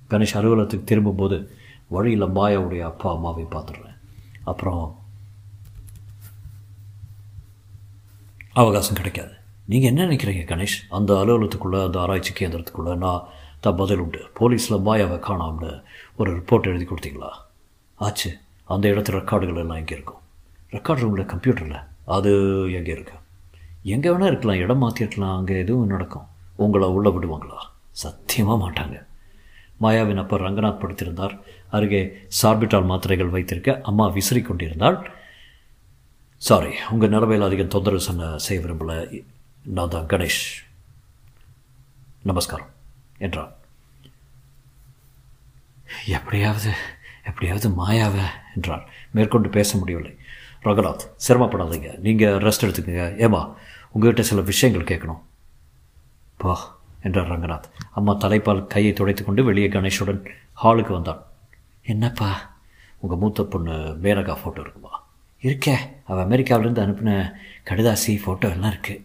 [0.09, 1.39] கணேஷ் அலுவலகத்துக்கு திரும்பும்போது
[1.89, 3.97] வழியில் மாயாவுடைய அப்பா அம்மாவை பார்த்துடுறேன்.
[4.45, 5.03] அப்புறம்
[8.53, 9.35] அவகாசம் கிடைக்காது.
[9.67, 10.79] நீங்கள் என்ன நினைக்கிறீங்க கணேஷ்?
[10.89, 13.25] அந்த அலுவலகத்துக்குள்ளே அந்த ஆராய்ச்சி கேந்திரத்துக்குள்ளே நான்
[13.61, 14.21] தான் பதில் உண்டு.
[14.41, 15.83] போலீஸில் மாயாவை காணாம்னு
[16.17, 17.31] ஒரு ரிப்போர்ட் எழுதி கொடுத்தீங்களா?
[18.05, 18.31] ஆச்சு.
[18.65, 20.21] அந்த இடத்துல ரெக்கார்டுகள் எல்லாம் எங்கே இருக்கும்?
[20.71, 22.31] ரெக்கார்ட் ரூமில் கம்ப்யூட்டரில் அது
[22.73, 23.13] எங்கே இருக்கு?
[23.83, 26.27] எங்கே வேணால் இருக்கலாம் இடம் மாற்றிருக்கலாம் அங்கே எதுவும் நடக்கும்.
[26.57, 27.61] உங்களை உள்ளே விடுவாங்களா?
[27.91, 28.97] சத்தியமாக மாட்டாங்க.
[29.81, 31.35] மாயாவின் அப்பா ரங்கநாத் படுத்திருந்தார்.
[31.71, 32.03] அருகே
[32.43, 35.11] சார்பிட்டால் மாத்திரைகள் வைத்திருக்க அம்மா விசிறி கொண்டிருந்தாள்.
[36.37, 39.23] சாரி உங்கள் நிலவையில் அதிகம் தொந்தரவு சொன்ன செய்ய விரும்பல.
[39.63, 40.45] நான் தான் கணேஷ்.
[42.23, 42.71] நமஸ்காரம்.
[43.19, 43.53] என்றான்.
[46.07, 46.71] எப்படியாவது
[47.25, 50.17] எப்படியாவது மாயாவை என்றான் மேற்கொண்டு பேச முடியவில்லை.
[50.65, 51.99] ரகுநாத் சிரமப்படாதீங்க.
[51.99, 53.07] நீங்கள் ரெஸ்ட் எடுத்துக்கோங்க.
[53.27, 53.55] ஏமா
[53.93, 55.23] உங்ககிட்ட சில விஷயங்கள் கேட்கணும்.
[56.37, 60.27] பா என்றார் ரங்கநாத் அம்மா தலைப்பால் கையை துடைத்து கொண்டு வெளியே கணேஷுடன்
[60.63, 61.23] ஹாலுக்கு வந்தான்
[61.83, 62.57] என்னப்பா?
[62.99, 64.93] உங்கள் மூத்த பொண்ணு மேனகா ஃபோட்டோ இருக்குமா?
[65.43, 65.77] இருக்கே.
[66.05, 69.03] அவள் அமெரிக்காவிலேருந்து அனுப்பின கடிதாசி ஃபோட்டோ எல்லாம் இருக்குது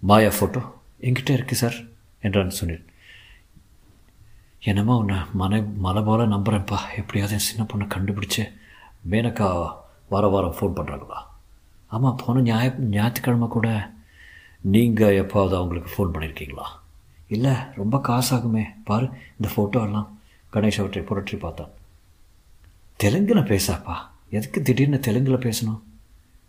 [0.00, 0.60] மாயா ஃபோட்டோ
[1.00, 1.74] என்கிட்ட இருக்குது சார்
[2.20, 2.87] என்றான் சுனில்.
[4.62, 8.52] என்னமோ உன்னை மனை மலை போல நம்புகிறேன்ப்பா எப்படியாவது என் சின்ன பொண்ணை கண்டுபிடிச்சு
[9.10, 9.70] மேனக்கா
[10.08, 11.26] வார வாரம் ஃபோன் பண்ணுறாங்களா
[11.86, 13.96] ஆமாம் போன ஞாய ஞாயிற்றுக்கிழமை கூட
[14.60, 16.66] நீங்கள் எப்போது அவங்களுக்கு ஃபோன் பண்ணியிருக்கீங்களா
[17.28, 18.64] இல்லை ரொம்ப காசாகுமே.
[18.84, 20.18] பாரு இந்த ஃபோட்டோ எல்லாம்
[20.52, 21.70] கணேஷ் அவற்றை புரட்டி பார்த்தான்.
[22.96, 23.96] தெலுங்கில் பேசாப்பா.
[24.30, 25.82] எதுக்கு திடீர்னு தெலுங்கில் பேசணும்?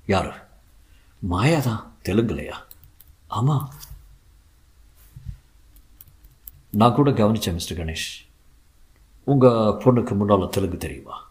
[0.05, 0.47] யார்?
[1.21, 2.57] மாயா தான் தெலுங்குலையா?
[3.27, 3.69] ஆமாம்
[6.71, 8.09] நான் கூட கவனித்தேன் மிஸ்டர் கணேஷ்.
[9.23, 11.27] உங்கள் பொண்ணுக்கு முன்னால் தெலுங்கு தெரியுமா?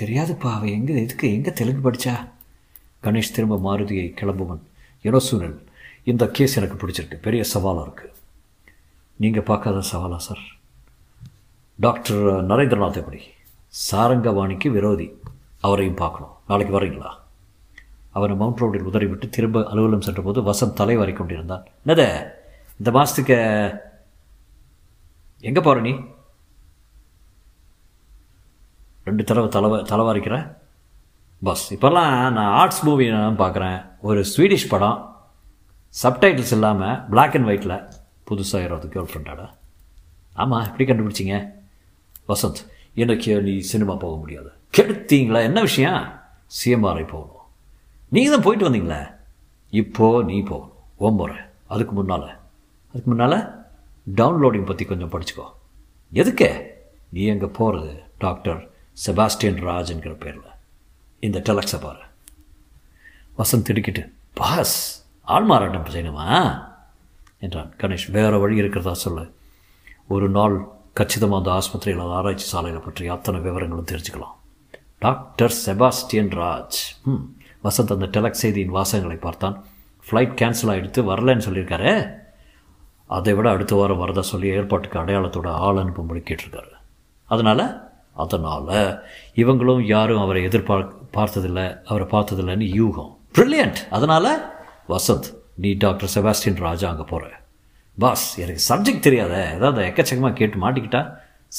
[0.00, 2.28] தெரியாதுப்பா அவள் எங்கே எதுக்கு எங்கே தெலுங்கு படித்தா
[3.02, 4.62] கணேஷ் திரும்ப மாருதியை கிளம்புவன்.
[5.02, 5.66] ஏனோ சூழல்
[6.04, 7.14] இந்த கேஸ் எனக்கு பிடிச்சிருக்கு.
[7.14, 8.16] பெரிய சவாலாக இருக்குது
[9.16, 10.42] நீங்கள் பார்க்காத சவாலா சார்.
[11.76, 13.20] டாக்டர் நரேந்திரநாத் எப்படி?
[13.90, 15.18] சாரங்கவாணிக்கு விரோதி.
[15.60, 16.34] அவரையும் பார்க்கணும்.
[16.46, 17.10] நாளைக்கு வரீங்களா?
[18.10, 21.66] அவனை மவுண்ட் ரோடில் உதறிவிட்டு திரும்ப அலுவலகம் சென்றபோது வசந்த் தலைவாரி கொண்டிருந்தான்.
[21.86, 22.32] என்னது?
[22.78, 23.38] இந்த மாதத்துக்கு
[25.40, 25.92] எங்கே போகிற நீ?
[29.04, 30.56] ரெண்டு தடவை தலைவ தலைவாரிக்கிற?
[31.42, 35.16] பஸ் இப்போல்லாம் நான் ஆர்ட்ஸ் மூவி நான் பார்க்குறேன் ஒரு ஸ்வீடிஷ் படம்.
[36.02, 37.92] சப்டைட்டில்ஸ் இல்லாமல் பிளாக் அண்ட் ஒயிட்டில்
[38.30, 39.50] புதுசாக யாராவது கேர்ள் ஃப்ரெண்டாடா
[40.32, 41.50] ஆமாம் எப்படி கண்டுபிடிச்சிங்க?
[42.28, 44.52] வசந்த் எனக்கு நீ சினிமா போக முடியாது.
[44.76, 45.42] கெடுத்தீங்களா?
[45.42, 46.20] என்ன விஷயம்?
[46.46, 47.44] சிஎம்ஆர்ஐ போகணும்.
[48.08, 49.14] நீங்கள் தான் போயிட்டு வந்தீங்களே?
[49.70, 50.76] இப்போது நீ போகணும்.
[51.00, 51.36] ஓம்புற
[51.68, 52.38] அதுக்கு முன்னால்.
[52.88, 53.59] அதுக்கு முன்னால்?
[54.14, 55.44] டவுன்லோடிங் பற்றி கொஞ்சம் படிச்சுக்கோ.
[56.12, 56.78] எதுக்கு?
[57.08, 58.70] நீ எங்கே போகிறது டாக்டர்
[59.06, 60.40] செபாஸ்டியன் ராஜ்ங்கிற பேரில்.
[61.20, 61.98] இந்த டெலக்ஸை பாரு.
[63.38, 66.64] வசந்த் திடுக்கிட்டு பாஸ் ஆள்மாறாட்டம் செய்யணுமா?
[67.40, 67.74] என்றான்.
[67.78, 69.26] கணேஷ் வேறு வழி இருக்கிறதா சொல்ல.
[70.08, 74.38] ஒரு நாள் கச்சிதமாக அந்த ஆஸ்பத்திரியில் ஆராய்ச்சி சாலையில் பற்றி அத்தனை விவரங்களும் தெரிஞ்சுக்கலாம்.
[74.98, 77.14] டாக்டர் செபாஸ்டியன் ராஜ் ம்.
[77.64, 79.64] வசந்த் அந்த டெலக்ஸ் செய்தியின் வாசகங்களை பார்த்தான்.
[80.10, 82.19] ஃப்ளைட் கேன்சல் ஆகிடுத்து வரலன்னு சொல்லியிருக்காரு.
[83.16, 86.72] அதை விட அடுத்த வாரம் வரதா சொல்லி ஏற்பாட்டுக்கு அடையாளத்தோட ஆள் அனுப்பும்படி கேட்டிருக்காரு.
[87.30, 87.64] அதனால்
[88.22, 88.70] அதனால்
[89.42, 93.12] இவங்களும் யாரும் அவரை எதிர்பார்க் பார்த்ததில்லை அவரை பார்த்ததில்லைன்னு யூகம்.
[93.36, 94.32] ப்ரில்லியண்ட் அதனால்
[94.88, 95.28] வசந்த்
[95.64, 97.30] நீ டாக்டர் செபாஸ்டின் ராஜா அங்கே போகிற
[97.98, 99.34] பாஸ் எனக்கு சப்ஜெக்ட் தெரியாத.
[99.56, 101.02] ஏதாவது எக்கச்சக்கமாக கேட்டு மாட்டிக்கிட்டா?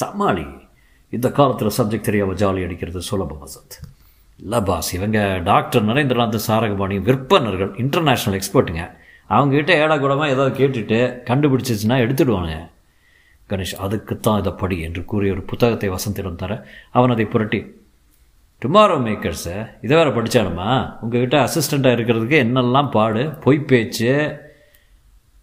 [0.01, 0.45] சமாளி.
[1.15, 3.75] இந்த காலத்தில் சப்ஜெக்ட் தெரியாமல் ஜாலி அடிக்கிறது சுலபம் வசந்த்.
[4.43, 8.85] இல்லை பாஸ் இவங்க டாக்டர் நரேந்திரநாத் சாரகபாணி விற்பனர்கள் இன்டர்நேஷ்னல் எக்ஸ்பர்ட்டுங்க
[9.35, 12.59] அவங்ககிட்ட ஏடாகூடமாக ஏதாவது கேட்டுட்டு கண்டுபிடிச்சிச்சுன்னா எடுத்துடுவானுங்க
[13.49, 17.59] கணேஷ் அதுக்குத்தான் இதை படி என்று கூறிய ஒரு புத்தகத்தை வசந்திடம் தர அவன் அதை புரட்டி
[18.61, 20.69] டுமாரோ மேக்கர்ஸை இதை வேறு படித்தானுமா
[21.01, 23.23] உங்ககிட்ட அசிஸ்டண்ட்டாக இருக்கிறதுக்கு என்னெல்லாம் பாடு?
[23.43, 24.11] பொய் பேச்சு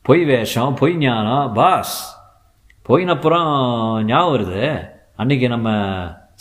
[0.02, 1.52] பொய் வேஷம் பொய் ஞானம்.
[1.52, 1.96] பாஸ்
[2.88, 3.48] பொய்னப்புறம்
[4.04, 4.62] ஞாபகம் வருது.
[5.18, 5.68] அன்றைக்கி நம்ம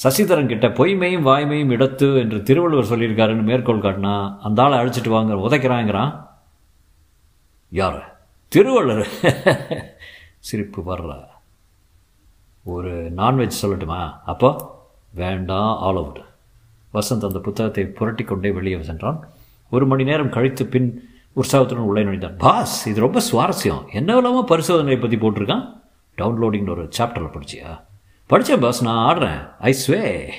[0.03, 6.11] சசிதரன் கிட்ட பொய்மையும் வாய்மையும் இடத்து என்று திருவள்ளுவர் சொல்லியிருக்காருன்னு மேற்கோள் காட்டினா அந்த ஆளை அழைச்சிட்டு வாங்க உதைக்கிறாங்கிறான்.
[7.69, 8.19] யார்?
[8.47, 9.07] திருவள்ளுவர்.
[10.39, 11.25] சிரிப்பு வர்ற.
[12.63, 14.19] ஒரு நான்வெஜ் சொல்லட்டுமா?
[14.25, 14.79] அப்போ
[15.13, 16.21] வேண்டாம் ஆல் அவுட்
[16.93, 19.29] வசந்த் அந்த புத்தகத்தை புரட்டி கொண்டே வெளியே சென்றான்.
[19.69, 22.37] ஒரு மணி நேரம் கழித்து பின் உற்சாகத்துடன் உள்ளே நுழைந்தான்.
[22.37, 23.85] பாஸ் இது ரொம்ப சுவாரஸ்யம்.
[23.93, 25.81] என்னவெல்லாமோ பரிசோதனை பற்றி போட்டிருக்கான்?
[26.17, 27.81] டவுன்லோடிங்னு ஒரு சாப்டரில் படிச்சியா?
[28.25, 28.83] படித்தேன் பாஸ்.
[28.83, 29.51] நான் ஆடுறேன்.
[29.59, 30.29] I sway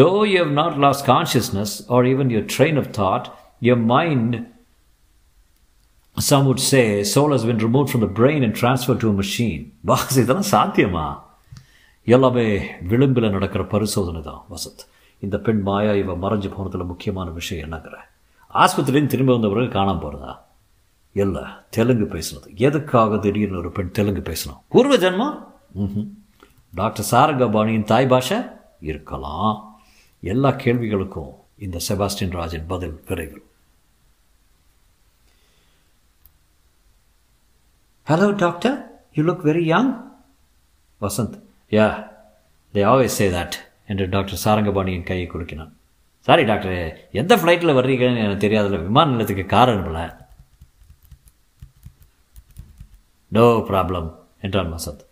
[0.00, 3.32] though you have not lost consciousness or even your train of thought
[3.64, 4.58] your mind
[6.16, 10.18] some would say soul has been remove from the brain and transfer to machine boss
[10.18, 11.18] இதெல்லாம் சாத்தியமா?
[12.04, 14.82] எல்லாமே விளிம்பில் நடக்கிற பரிசோதனை தான் வசத்.
[15.18, 17.96] இந்த பெண் மாயா இவ மறைஞ்சு போனதில் முக்கியமான விஷயம் என்னங்கிற.
[18.54, 20.46] ஆஸ்பத்திரியும் திரும்ப வந்த பிறகு காணாமல் போகிறதா
[21.12, 22.56] இல்லை தெலுங்கு பேசுனது.
[22.56, 25.36] எதுக்காக திடீர்னு ஒரு பெண் தெலுங்கு பேசணும் பூர்வ ஜென்மம்
[25.74, 26.08] ம்
[26.74, 28.38] டாக்டர் சாரங்கபாணியின் தாய் பாஷை?
[28.80, 29.78] இருக்கலாம்.
[30.20, 33.44] எல்லா கேள்விகளுக்கும் இந்த செபாஸ்டின் ராஜின் பதில் விரைவில்.
[38.06, 38.70] Hello, doctor.
[39.14, 39.88] You look very young.
[41.00, 41.42] Vasanth.
[41.70, 42.08] Ya
[42.74, 43.52] they always say that
[43.86, 45.70] என்று டாக்டர் சாரங்கபாணியின் கையை குலுக்கினான்.
[46.20, 50.16] சாரி டாக்டர் எந்த ஃப்ளைட்டில் வர்றீங்கன்னு எனக்கு தெரியாதுல்ல விமான நிலையத்துக்கு கார் அனுப்பல
[53.28, 55.04] நோ ப்ராப்ளம் என்றான் வசந்த்.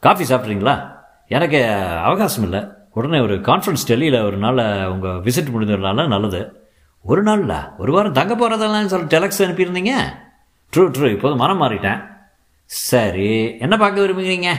[0.00, 0.96] காஃபி சாப்பிட்றீங்களா?
[1.28, 1.66] எனக்கு
[2.02, 2.64] அவகாசம் இல்லை.
[2.92, 6.70] உடனே ஒரு கான்ஃபரன்ஸ் டெல்லியில் ஒரு நாள் உங்கள் விசிட் முடிஞ்சதுனால நல்லது.
[7.02, 9.92] ஒரு நாளில் ஒரு வாரம் தங்க போகிறதெல்லாம் சொல்லி டெலக்ஸ் அனுப்பியிருந்தீங்க?
[10.76, 12.14] ட்ரூ ட்ரூ இப்போது மனம் மாறிட்டேன்.
[12.70, 13.28] சரி
[13.64, 14.50] என்ன பார்க்க விரும்புகிறீங்க?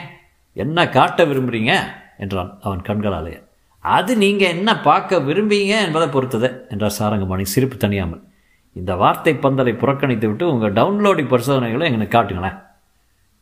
[0.54, 1.74] என்ன காட்ட விரும்புகிறீங்க
[2.24, 3.40] என்றான் அவன் கண்களாலேயே
[3.84, 8.24] அது நீங்கள் என்ன பார்க்க விரும்புகிறீங்க என்பதை பொறுத்தது என்றார் சாரங்கமணி சிரிப்பு தனியாமல்
[8.76, 12.58] இந்த வார்த்தை பந்தலை புறக்கணித்து விட்டு உங்கள் டவுன்லோடிங் பரிசோதனைகளை எங்களுக்கு காட்டுங்களேன்.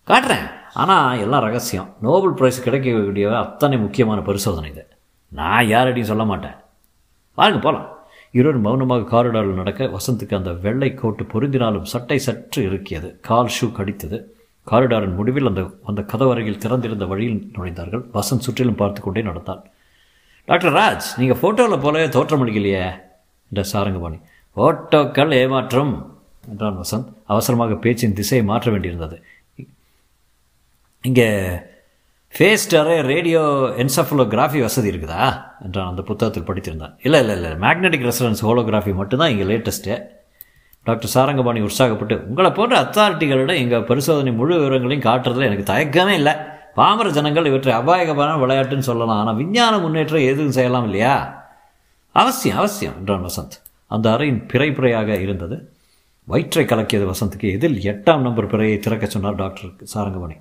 [0.09, 0.45] காட்டுறேன்.
[0.73, 1.89] ஆனால் எல்லாம் ரகசியம்.
[2.01, 4.83] நோபல் ப்ரைஸ் கிடைக்கக்கூடிய அத்தனை முக்கியமான பரிசோதனை இது.
[5.31, 6.57] நான் யாரடியும் சொல்ல மாட்டேன்.
[7.37, 7.89] வாருங்க போகலாம்
[8.37, 14.17] இருவரும் மௌனமாக காரிடாரில் நடக்க வசந்துக்கு அந்த வெள்ளை கோட்டு பொருந்தினாலும் சட்டை சற்று இருக்கியது கால் ஷூ கடித்தது.
[14.71, 18.03] காரிடாரின் முடிவில் அந்த அந்த கதவரையில் திறந்திருந்த வழியில் நுழைந்தார்கள்.
[18.17, 19.61] வசந்த் சுற்றிலும் பார்த்து கொண்டே நடந்தான்.
[20.47, 22.83] டாக்டர் ராஜ் நீங்கள் ஃபோட்டோவில் போலவே தோற்றமளிக்கலையே
[23.51, 24.19] என்ற சாரங்கபாணி.
[24.57, 25.93] ஃபோட்டோக்கள் ஏமாற்றம்
[26.51, 27.07] என்றான் வசந்த்.
[27.33, 29.17] அவசரமாக பேச்சின் திசையை மாற்ற வேண்டியிருந்தது.
[31.03, 31.29] இங்கே
[32.33, 33.41] ஃபேஸ் டரே ரேடியோ
[33.83, 35.23] என்சஃபலோகிராஃபி வசதி இருக்குதா
[35.65, 36.95] என்றான் அந்த புத்தகத்தில் படித்திருந்தான்.
[37.03, 39.95] இல்லை இல்லை இல்லை மேக்னெட்டிக் ரெசரன்ஸ் ஹோலோகிராஃபி மட்டும்தான் இங்கே லேட்டஸ்ட்டு.
[40.85, 46.33] டாக்டர் சாரங்கபாணி உற்சாகப்பட்டு உங்களை போன்ற அத்தாரிட்டிகளிடம் எங்கள் பரிசோதனை முழு விவரங்களையும் காட்டுறதுல எனக்கு தயக்கமே இல்லை.
[46.75, 49.17] பாமர ஜனங்கள் இவற்றை அபாயகமான விளையாட்டுன்னு சொல்லலாம்.
[49.17, 51.45] ஆனால் விஞ்ஞான முன்னேற்றம் எதுவும் செய்யலாம் இல்லையா?
[52.11, 53.61] அவசியம் அவசியம் என்றான் வசந்த்.
[53.87, 55.71] அந்த அறையின் பிறை பிறையாக இருந்தது.
[56.23, 60.37] வயிற்றை கலக்கியது வசந்துக்கு எதில் எட்டாம் நம்பர் பிறையை திறக்க சொன்னார் டாக்டர் சாரங்கபாணி.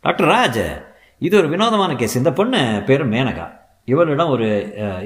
[0.00, 0.82] டாக்டர் ராஜ்
[1.18, 2.16] இது ஒரு வினோதமான கேஸ்.
[2.16, 3.55] இந்த பொண்ணு பேர் மேனகா.
[3.90, 4.46] இவளிடம் ஒரு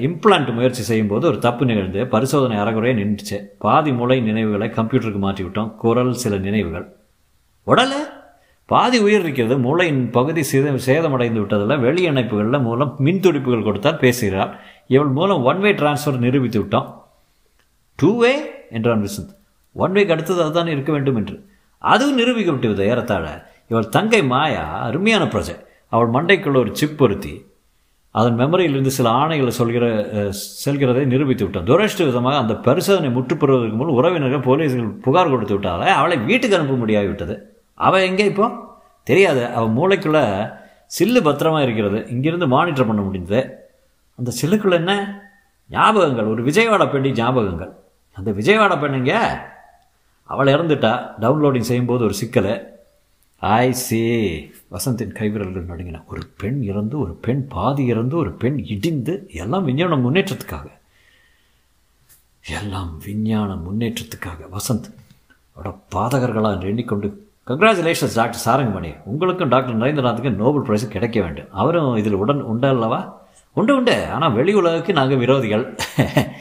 [0.05, 3.37] இம்ப்ளான்ட் முயற்சி செய்யும்போது ஒரு தப்பு நிகழ்ந்து பரிசோதனை அறகுறையாக நின்றுச்சு.
[3.57, 6.87] பாதி மூளை நினைவுகளை கம்ப்யூட்டருக்கு மாற்றி விட்டோம் குரல் சில நினைவுகள்.
[7.63, 7.97] உடலை?
[8.65, 9.57] பாதி உயிர் இருக்கிறது.
[9.57, 14.51] மூளையின் பகுதி சித சேதமடைந்து விட்டதில் வெளி இணைப்புகளில் மூலம் மின் துடிப்புகள் கொடுத்தால் பேசுகிறார்.
[14.87, 16.89] இவள் மூலம் ஒன் வே டிரான்ஸ்ஃபர் நிரூபித்து விட்டோம்.
[17.95, 18.33] டூ வே
[18.71, 19.33] என்றான் விசந்த்.
[19.73, 21.37] ஒன் வேக்கு அடுத்தது அதுதான் இருக்க வேண்டும் என்று.
[21.77, 23.25] அதுவும் நிரூபிக்க விட்டுவிது ஏறத்தாழ.
[23.67, 25.57] இவள் தங்கை மாயா அருமையான பிரஜை.
[25.89, 27.33] அவள் மண்டைக்குள்ள ஒரு சிப் பொருத்தி
[28.11, 29.85] அதன் மெமரியிலிருந்து சில ஆணைகளை சொல்கிற
[30.65, 31.63] செல்கிறதை நிரூபித்து விட்டான்.
[31.63, 37.35] துரஷ்ட விதமாக அந்த பரிசோதனை முற்றுப்பெறுவதற்கு முன் உறவினர்கள் போலீஸ்கள் புகார் கொடுத்து விட்டாலே அவளை வீட்டுக்கு அனுப்ப முடியாகிவிட்டது
[37.73, 38.47] அவள் எங்கே இப்போ?
[39.03, 39.45] தெரியாது.
[39.45, 40.19] அவள் மூளைக்குள்ள
[40.97, 42.07] சில்லு பத்திரமா இருக்கிறது.
[42.09, 43.41] இங்கிருந்து மானிட்டர் பண்ண முடிந்தது.
[44.17, 44.93] அந்த சில்லுக்குள்ள என்ன?
[45.71, 46.29] ஞாபகங்கள்.
[46.29, 47.71] ஒரு விஜயவாடா பெண்ணி ஞாபகங்கள்.
[48.13, 49.13] அந்த விஜயவாடா பெண்ணுங்க
[50.23, 50.91] அவள் இறந்துட்டா.
[51.19, 52.55] டவுன்லோடிங் செய்யும்போது ஒரு சிக்கலை.
[53.41, 54.37] ஐ சே
[54.71, 56.03] வசந்தின் கைவிரல்கள் நடுங்கின.
[56.07, 60.65] ஒரு பெண் இறந்து ஒரு பெண் பாதி இறந்து ஒரு பெண் இடிந்து எல்லாம் விஞ்ஞான முன்னேற்றத்துக்காக.
[62.47, 64.57] எல்லாம் விஞ்ஞான முன்னேற்றத்துக்காக.
[64.57, 64.93] வசந்த்
[65.51, 68.95] அவட பாதகர்களாக எண்ணிக்கொண்டு கங்க்ராச்சுலேஷன்ஸ் டாக்டர் சாரங்கமணி.
[69.05, 71.47] உங்களுக்கும் டாக்டர் நரேந்திரநாத்துக்கும் நோபல் பிரைஸ் கிடைக்க வேண்டும்.
[71.51, 73.21] அவரும் இதில் உடன் உண்டு அல்லவா?
[73.53, 74.05] உண்டு உண்டு.
[74.05, 75.77] ஆனால் வெளி உலகுக்கு நாங்கள் விரோதிகள்.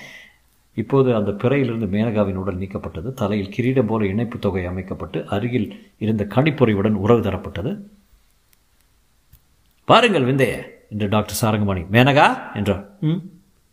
[0.74, 3.12] இப்போது அந்த பிறையிலிருந்து மேனகாவின் உடல் நீக்கப்பட்டது.
[3.12, 7.80] தலையில் கிரீடம் போல இணைப்பு தொகை அமைக்கப்பட்டு அருகில் இருந்த கணிப்பொறியுடன் உறவு தரப்பட்டது.
[9.84, 11.86] பாருங்கள் விந்தைய என்று டாக்டர் சாரங்கமணி.
[11.92, 13.20] மேனகா என்றார் ம்?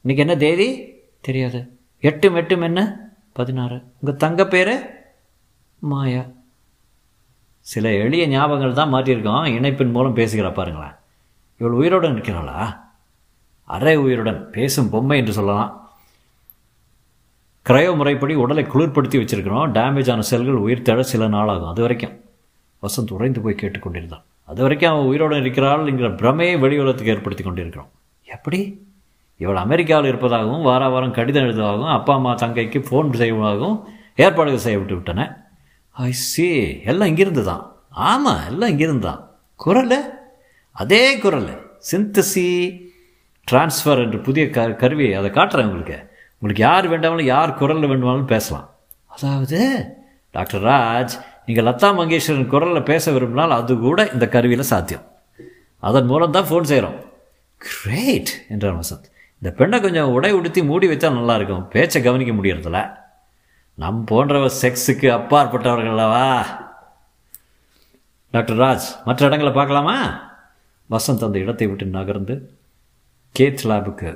[0.01, 0.93] இன்னைக்கு என்ன தேதி?
[1.21, 1.77] தெரியாது.
[1.99, 3.09] எட்டும் எட்டும் என்ன?
[3.33, 3.83] பதினாறு.
[3.99, 4.89] உங்கள் தங்க பேர்?
[5.79, 6.25] மாயா.
[7.59, 9.47] சில எளிய ஞாபகங்கள் தான் மாற்றியிருக்கோம்.
[9.47, 10.91] இணைப்பின் மூலம் பேசுகிறா பாருங்களேன்.
[11.57, 12.85] இவள் உயிருடன் இருக்கிறாளா
[13.63, 15.86] அரை உயிருடன் பேசும் பொம்மை என்று சொல்லலாம்.
[17.67, 19.71] கிரயோ முறைப்படி உடலை குளிர்படுத்தி வச்சிருக்கிறோம்.
[19.71, 21.69] டேமேஜ் ஆன செல்கள் உயிர் தேட சில நாளாகும்.
[21.69, 22.21] அது வரைக்கும்.
[22.81, 24.23] வசந்த் உறைந்து போய் கேட்டுக்கொண்டிருந்தான்.
[24.45, 27.89] அது வரைக்கும் அவன் உயிரோடு இருக்கிறாள் என்கிற பிரமையை வெளி உலகத்துக்கு ஏற்படுத்தி கொண்டிருக்கிறோம்.
[28.25, 28.85] எப்படி?
[29.37, 33.83] இவள் அமெரிக்காவில் இருப்பதாகவும் வார வாரம் கடிதம் எழுதுவதாகவும் அப்பா அம்மா தங்கைக்கு ஃபோன் செய்வதாகவும்
[34.15, 35.49] ஏற்பாடுகள் செய்யப்பட்டு விட்டன.
[35.91, 40.13] ஐ சி எல்லாம் இங்கிருந்து தான் ஆமாம் எல்லாம் இங்கிருந்து தான் குரல்?
[40.71, 41.77] அதே குரல்.
[41.91, 42.79] சிந்தசி
[43.51, 46.06] ட்ரான்ஸ்ஃபர் என்று புதிய க கருவி அதை காட்டுறேன் உங்களுக்கு.
[46.39, 48.67] உங்களுக்கு யார் வேண்டாமலும் யார் குரலில் வேண்டுமானாலும் பேசலாம்.
[49.07, 49.59] அதாவது
[50.31, 51.13] டாக்டர் ராஜ்
[51.45, 55.05] நீங்கள் லதா மங்கேஷ்வரன் குரலில் பேச விரும்பினால் அது கூட இந்த கருவியில் சாத்தியம்.
[55.79, 56.97] அதன் மூலம் தான் ஃபோன் செய்கிறோம்
[57.57, 59.07] கிரேட் என்றார் வசந்த்.
[59.41, 62.81] இந்த பெண்ணை கொஞ்சம் உடை உடுத்தி மூடி வச்சா நல்லாயிருக்கும் பேச்சை கவனிக்க முடியறதில்ல.
[63.73, 66.29] நம் போன்றவர் செக்ஸுக்கு அப்பாற்பட்டவர்கள் அல்லவா?
[68.31, 69.97] டாக்டர் ராஜ் மற்ற இடங்களை பார்க்கலாமா?
[70.89, 72.35] வசந்த் அந்த இடத்தை விட்டு நகர்ந்து
[73.35, 74.11] கேத் லேபுக்கு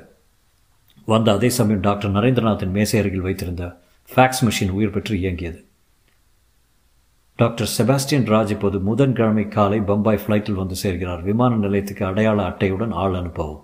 [1.05, 3.79] வந்த அதே சமயம் டாக்டர் நரேந்திரநாத்தின் மேசை அருகில் வைத்திருந்த
[4.15, 5.65] ஃபேக்ஸ் மிஷின் உயிர் பெற்று இயங்கியது.
[7.35, 11.21] டாக்டர் செபாஸ்டியன் ராஜ் இப்போது முதன்கிழமை காலை பம்பாய் ஃப்ளைட்டில் வந்து சேர்கிறார்.
[11.21, 13.61] விமான நிலையத்துக்கு அடையாள அட்டையுடன் ஆள் அனுப்பவும்.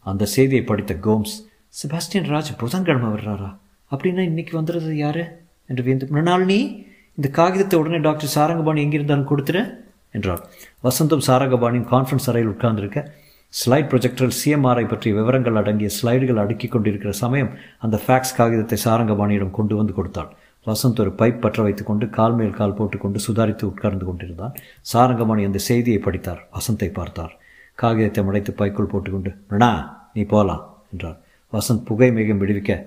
[0.00, 1.34] அந்த செய்தியை படித்த கோம்ஸ்
[1.68, 3.56] செபாஸ்டியன் ராஜ் புதன்கிழமை வர்றாரா?
[3.90, 5.42] அப்படின்னா இன்னைக்கு வந்துடுறது யாரு?
[5.66, 9.74] என்று வியந்து மிருணாளினி இந்த காகிதத்தை உடனே டாக்டர் சாரங்கபாணி எங்கிருந்தாலும் கொடுத்துரு
[10.12, 10.48] என்றார்.
[10.84, 13.10] வசந்தும் சாரங்கபாணியும் கான்ஃபரன்ஸ் அறையில் உட்கார்ந்துருக்க
[13.58, 19.76] ஸ்லைட் ப்ரொஜெக்டரில் சிஎம்ஆரை பற்றிய விவரங்கள் அடங்கிய ஸ்லைடுகள் அடுக்கி கொண்டிருக்கிற சமயம் அந்த ஃபேக்ஸ் காகிதத்தை சாரங்கபாணியிடம் கொண்டு
[19.76, 20.32] வந்து கொடுத்தாள்
[20.66, 24.54] வசந்த் ஒரு பைப் பற்ற வைத்துக்கொண்டு கால் மேல் கால் போட்டுக்கொண்டு சுதாரித்து உட்கார்ந்து கொண்டிருந்தான்.
[24.80, 26.48] சாரங்கபாணி அந்த செய்தியை படித்தார்.
[26.52, 27.38] வசந்தை பார்த்தார்.
[27.74, 29.70] காகிதத்தை மடைத்து பைக்குள் போட்டுக்கொண்டு ரணா
[30.14, 30.62] நீ போகலாம்
[30.92, 31.18] என்றார்.
[31.52, 32.82] வசந்த் புகை மிகவும் விடுவிக்க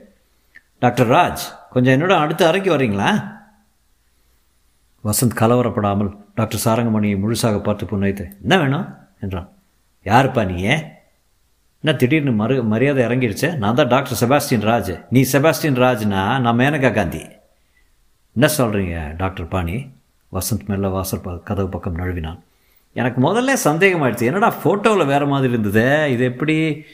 [0.79, 3.09] டாக்டர் ராஜ் கொஞ்சம் என்னோட அடுத்த அறைக்கு வரீங்களா
[5.03, 8.87] வசந்த் கலவரப்படாமல் டாக்டர் சாரங்கமணியை முழுசாக பார்த்து புன்னகைத்து என்ன வேணும்?
[9.21, 9.49] என்றான்.
[10.07, 15.05] யாருப்பா நீ என்ன திடீர்னு மறு மரியாதை இறங்கிடுச்சே நான் தான் டாக்டர் செபாஸ்டின் ராஜ்.
[15.09, 17.25] நீ செபாஸ்டின் ராஜ்னா நான் மேனகா காந்தி.
[18.33, 19.87] என்ன சொல்கிறீங்க டாக்டர் பாணி?
[20.31, 22.39] வசந்த் மெல்ல வாசல் ப கதவு பக்கம் நழுவினான்.
[22.93, 24.21] எனக்கு முதல்ல சந்தேகமாயிடுச்சு.
[24.21, 26.11] என்னடா ஃபோட்டோவில் வேறு மாதிரி இருந்தது?
[26.11, 26.85] இது எப்படி?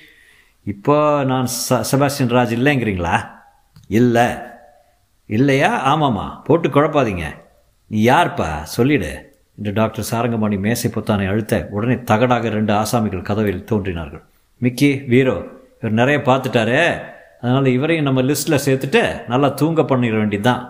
[0.63, 3.29] இப்போ நான் ச செபாஸ்டின் ராஜ் இல்லைங்கிறீங்களா?
[3.87, 4.25] இல்லை.
[5.25, 5.95] இல்லையா?
[5.95, 7.23] ஆமாம்மா போட்டு குழப்பாதீங்க.
[7.87, 8.61] நீ யார்ப்பா?
[8.61, 9.32] சொல்லிடு.
[9.57, 14.23] என்று டாக்டர் சாரங்கபாணி மேசை பொத்தானை அழுத்த உடனே தகடாக ரெண்டு ஆசாமிகள் கதவில் தோன்றினார்கள்.
[14.57, 15.35] மிக்கி வீரோ
[15.79, 17.01] இவர் நிறைய பார்த்துட்டாரு.
[17.41, 20.61] அதனால் இவரையும் நம்ம லிஸ்ட்டில் சேர்த்துட்டு நல்லா தூங்க பண்ணிட வேண்டியதுதான்.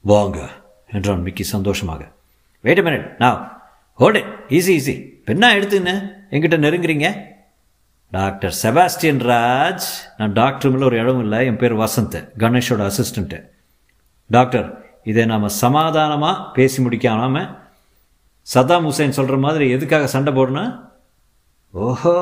[0.00, 0.38] வாங்க
[0.90, 2.02] என்றான் மிக்கி சந்தோஷமாக.
[2.60, 3.38] வெயிட் மினிட் நான்
[3.92, 4.16] ஹோல்ட்
[4.48, 5.94] ஈஸி ஈஸி பெண்ணா எடுத்துன்னு
[6.30, 7.08] எங்கிட்ட நெருங்குறீங்க?
[8.10, 9.86] டாக்டர் செபாஸ்டியன் ராஜ்.
[10.18, 11.46] நான் டாக்டர் மேலே ஒரு இடம் இல்லை.
[11.46, 13.38] என் பேர் வசந்த் கணேஷோட அசிஸ்டண்ட்டு
[14.26, 17.48] டாக்டர் இதை நாம் சமாதானமாக பேசி முடிக்காமல்
[18.54, 20.72] சதாம் ஹுசைன் சொல்கிற மாதிரி எதுக்காக சண்டை போடணும்?
[21.74, 22.14] ஓஹோ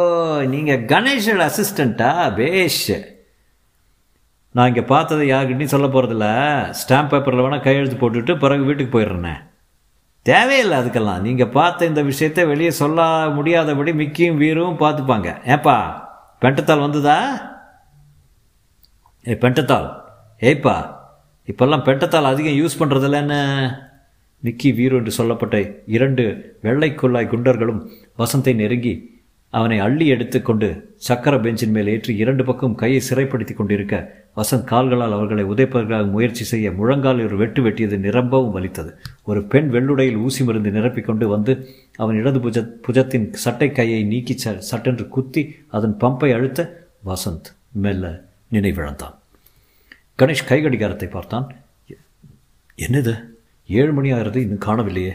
[0.52, 2.94] நீங்கள் கணேஷோட அசிஸ்டண்ட்டா பேஷ்.
[4.54, 6.28] நான் இங்கே பார்த்ததை யாருக்கிட்டையும் சொல்ல போகிறதில்ல
[6.80, 9.34] ஸ்டாம்ப் பேப்பரில் வேணால் கையெழுத்து போட்டுட்டு பிறகு வீட்டுக்கு போயிடுறேனே.
[10.22, 11.24] தேவையில்லை அதுக்கெல்லாம்.
[11.26, 13.00] நீங்கள் பார்த்த இந்த விஷயத்தை வெளியே சொல்ல
[13.36, 15.30] முடியாதபடி மிக்கியும் வீரும் பார்த்துப்பாங்க.
[15.54, 15.76] ஏப்பா
[16.42, 17.18] பெண்டத்தால் வந்ததா?
[19.30, 19.88] ஏ பெண்டத்தால்
[20.48, 20.76] ஏய்ப்பா
[21.48, 23.40] இப்பெல்லாம் பெட்டத்தால் அதிகம் யூஸ் பண்ணுறதில்லன்னு
[24.44, 27.80] நிக்கி வீரு என்று சொல்லப்பட்ட இரண்டு வெள்ளைக்குள்ளாய் குண்டர்களும்
[28.18, 28.94] வசந்தை நெருங்கி
[29.50, 33.96] அவனை அள்ளி எடுத்துக்கொண்டு சக்கர பெஞ்சின் மேல் ஏற்றி இரண்டு பக்கம் கையை சிறைப்படுத்தி கொண்டிருக்க
[34.36, 38.98] வசந்த் கால்களால் அவர்களை உதைப்பதற்காக முயற்சி செய்ய முழங்கால் ஒரு வெட்டு வெட்டியது நிரம்பவும் வலித்தது.
[39.24, 44.56] ஒரு பெண் வெள்ளுடையில் ஊசி மருந்து நிரப்பிக்கொண்டு வந்து அவன் இடது புஜ புஜத்தின் சட்டை கையை நீக்கி ச
[44.70, 49.14] சட்டென்று குத்தி அதன் பம்பை அழுத்த வசந்த் மெல்ல நினைவிழந்தான்.
[50.18, 51.46] கணேஷ் கைகடிகாரத்தை பார்த்தான்.
[52.76, 53.20] என்னது?
[53.66, 55.12] ஏழு மணி ஆகிறது இன்னும் காணவில்லையே.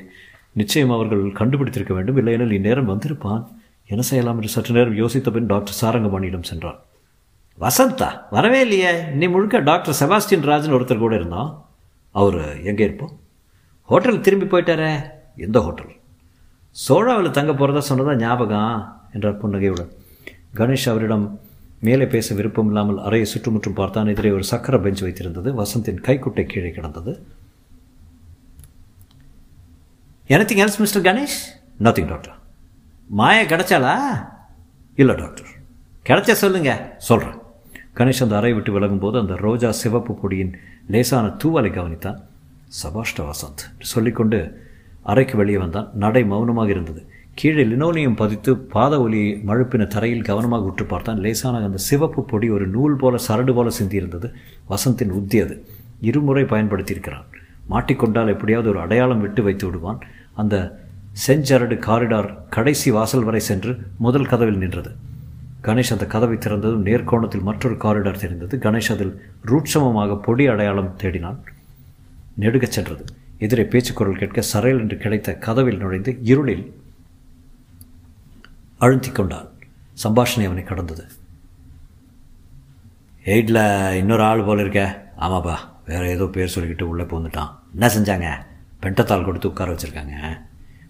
[0.52, 2.18] நிச்சயம் அவர்கள் கண்டுபிடித்திருக்க வேண்டும்.
[2.18, 3.48] இல்லையெனில் இந்நேரம் வந்திருப்பான்.
[3.88, 6.80] என்ன செய்யலாம் என்று சற்று நேரம் யோசித்த பின் டாக்டர் சாரங்கபாணியிடம் சென்றான்.
[7.60, 8.92] வசந்தா வரவே இல்லையே.
[8.92, 11.66] இன்னை முழுக்க டாக்டர் செபாஸ்டின் ராஜன் ஒருத்தர் கூட இருந்தான்
[12.12, 13.20] அவர் எங்கே இருப்போம்
[13.84, 14.92] ஹோட்டல் திரும்பி போயிட்டாரே.
[15.36, 15.92] எந்த ஹோட்டல்?
[16.72, 19.00] சோழாவில் தங்க போகிறதா சொன்னதா ஞாபகம்?
[19.14, 19.92] என்றார் புன்னகையுடன்.
[20.56, 21.40] கணேஷ் அவரிடம்
[21.82, 24.08] மேலே பேச விருப்பம் இல்லாமல் அறையை சுற்றுமுற்றும் பார்த்தான்.
[24.08, 25.62] எதிரே ஒரு சக்கர பெஞ்ச் வைத்திருந்தது.
[25.62, 27.26] வசந்தின் கைக்குட்டை கீழே கிடந்தது.
[30.28, 31.40] Anything else mister Ganesh
[31.80, 32.38] nothing doctor
[33.08, 33.98] Maya கிடைச்சாலா
[34.96, 35.46] இல்லை டாக்டர்
[36.06, 36.96] கிடைச்சா சொல்லுங்க.
[36.98, 37.38] சொல்கிறேன்
[37.96, 40.54] கணேஷ் அந்த அறையை விட்டு விலகும்போது அந்த ரோஜா சிவப்பு பொடியின்
[40.88, 42.22] லேசான தூவலை கவனித்தான்.
[42.84, 44.68] சபாஷ்ட வசந்த் சொல்லிக்கொண்டு
[45.02, 45.90] அறைக்கு வெளியே வந்தான்.
[45.94, 47.09] நடை மௌனமாக இருந்தது.
[47.40, 51.18] கீழே லினோலியம் பதித்து பாத ஒலி மழுப்பின தரையில் கவனமாக உற்று பார்த்தான்.
[51.18, 54.34] லேசான அந்த சிவப்பு பொடி ஒரு நூல் போல சரடு போல சிந்தியிருந்தது.
[54.70, 55.66] வசந்தின் உத்தி அது.
[56.02, 57.24] இருமுறை பயன்படுத்தியிருக்கிறான்.
[57.70, 60.00] மாட்டிக்கொண்டால் எப்படியாவது ஒரு அடையாளம் விட்டு வைத்து விடுவான்.
[60.34, 60.80] அந்த
[61.28, 64.92] செஞ்சரடு காரிடார் கடைசி வாசல் வரை சென்று முதல் கதவில் நின்றது.
[65.64, 68.58] கணேஷ் அந்த கதவை திறந்ததும் நேர்கோணத்தில் மற்றொரு காரிடார் தெரிந்தது.
[68.58, 71.38] கணேஷ் அதில் ரூட்சமமாக பொடி அடையாளம் தேடினான்.
[72.40, 73.04] நெடுகச் சென்றது.
[73.38, 76.74] எதிரே பேச்சுக்குரல் கேட்க சரையல் என்று கிடைத்த கதவில் நுழைந்து இருளில்
[78.80, 79.48] அழுத்தி கொண்டான்
[80.04, 81.06] சம்பாஷணை அவனை கடந்தது.
[83.26, 85.12] எயிட்டில் இன்னொரு ஆள் போல இருக்க.
[85.20, 88.28] ஆமாப்பா வேறு ஏதோ பேர் சொல்லிக்கிட்டு உள்ளே போந்துட்டான் என்ன செஞ்சாங்க?
[88.82, 90.42] பெண்டத்தால் கொடுத்து உட்கார வச்சுருக்காங்க.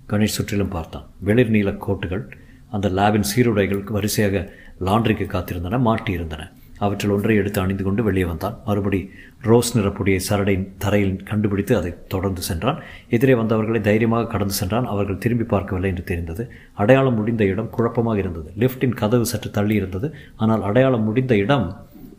[0.09, 1.05] கணேஷ் சுற்றிலும் பார்த்தான்.
[1.19, 2.31] வெளிர் நீல கோட்டுகள்
[2.71, 6.51] அந்த லேபின் சீருடைகள் வரிசையாக லாண்ட்ரிக்கு காத்திருந்தன மாட்டியிருந்தன.
[6.79, 8.55] அவற்றில் ஒன்றை எடுத்து அணிந்து கொண்டு வெளியே வந்தான்.
[8.65, 8.99] மறுபடி
[9.41, 12.79] ரோஸ் நிறப்புடைய சரடை தரையில் கண்டுபிடித்து அதை தொடர்ந்து சென்றான்.
[13.09, 14.85] எதிரே வந்தவர்களை தைரியமாக கடந்து சென்றான்.
[14.85, 16.45] அவர்கள் திரும்பி பார்க்கவில்லை என்று தெரிந்தது.
[16.73, 18.51] அடையாளம் முடிந்த இடம் குழப்பமாக இருந்தது.
[18.59, 20.09] லிஃப்டின் கதவு சற்று தள்ளி இருந்தது.
[20.35, 21.67] ஆனால் அடையாளம் முடிந்த இடம்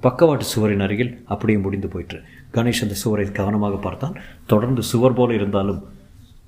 [0.03, 2.19] பக்கவாட்டு சுவரின் அருகில் அப்படியே முடிந்து போயிற்று.
[2.55, 4.15] கணேஷ் அந்த சுவரை கவனமாக பார்த்தான்.
[4.47, 5.81] தொடர்ந்து சுவர் போல இருந்தாலும்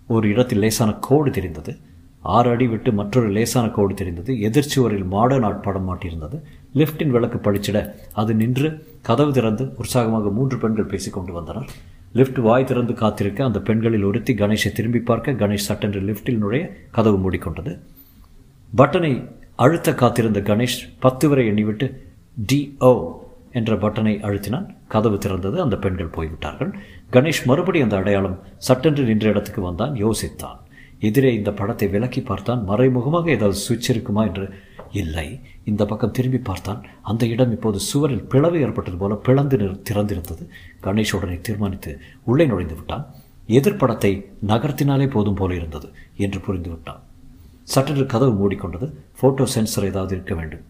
[0.07, 1.73] ஒரு இடத்தில் லேசான கோடு தெரிந்தது.
[2.23, 4.35] ஆறு அடி விட்டு மற்றொரு லேசான கோடு தெரிந்தது.
[4.35, 6.43] எதிர்ச்சுவரில் மாடர்ன் ஆட் படம் மாட்டியிருந்தது.
[6.75, 11.69] லிஃப்டின் விளக்கு பழிச்சிட அது நின்று கதவு திறந்து உற்சாகமாக மூன்று பெண்கள் பேசிக்கொண்டு வந்தனர்.
[12.13, 17.19] லிஃப்ட் வாய் திறந்து காத்திருக்க அந்த பெண்களில் ஒருத்தி கணேஷை திரும்பி பார்க்க கணேஷ் சட்டென்று லிஃப்டில் நுழைய கதவு
[17.25, 17.79] மூடிக்கொண்டது.
[18.77, 21.97] பட்டனை அழுத்த காத்திருந்த கணேஷ் பத்து வரை எண்ணிவிட்டு
[22.53, 23.13] டிஓ
[23.53, 24.77] என்ற பட்டனை அழுத்தினான்.
[24.89, 25.57] கதவு திறந்தது.
[25.57, 26.75] அந்த பெண்கள் போய்விட்டார்கள்.
[27.11, 29.93] கணேஷ் மறுபடி அந்த அடையாளம் சட்டென்று நின்ற இடத்துக்கு வந்தான்.
[29.93, 30.59] யோசித்தான்.
[31.09, 34.47] எதிரே இந்த படத்தை விலக்கி பார்த்தான் மறைமுகமாக ஏதாவது சுவிட்ச் இருக்குமா என்று.
[35.01, 35.27] இல்லை
[35.71, 36.81] இந்த பக்கம் திரும்பி பார்த்தான்.
[37.11, 39.57] அந்த இடம் இப்போது சுவரில் பிளவு ஏற்பட்டது போல பிளந்து
[39.89, 40.45] திறந்திருந்தது.
[40.87, 41.93] கணேஷ் உடனே தீர்மானித்து
[42.31, 43.07] உள்ளே நுழைந்து விட்டான்.
[43.59, 44.13] எதிர்ப்படத்தை
[44.47, 45.89] நகர்த்தினாலே போதும் போல இருந்தது
[46.25, 47.01] என்று புரிந்து விட்டான்.
[47.73, 48.87] சட்டென்று கதவு மூடிக்கொண்டது.
[49.19, 50.65] ஃபோட்டோ சென்சர் ஏதாவது இருக்க வேண்டும்.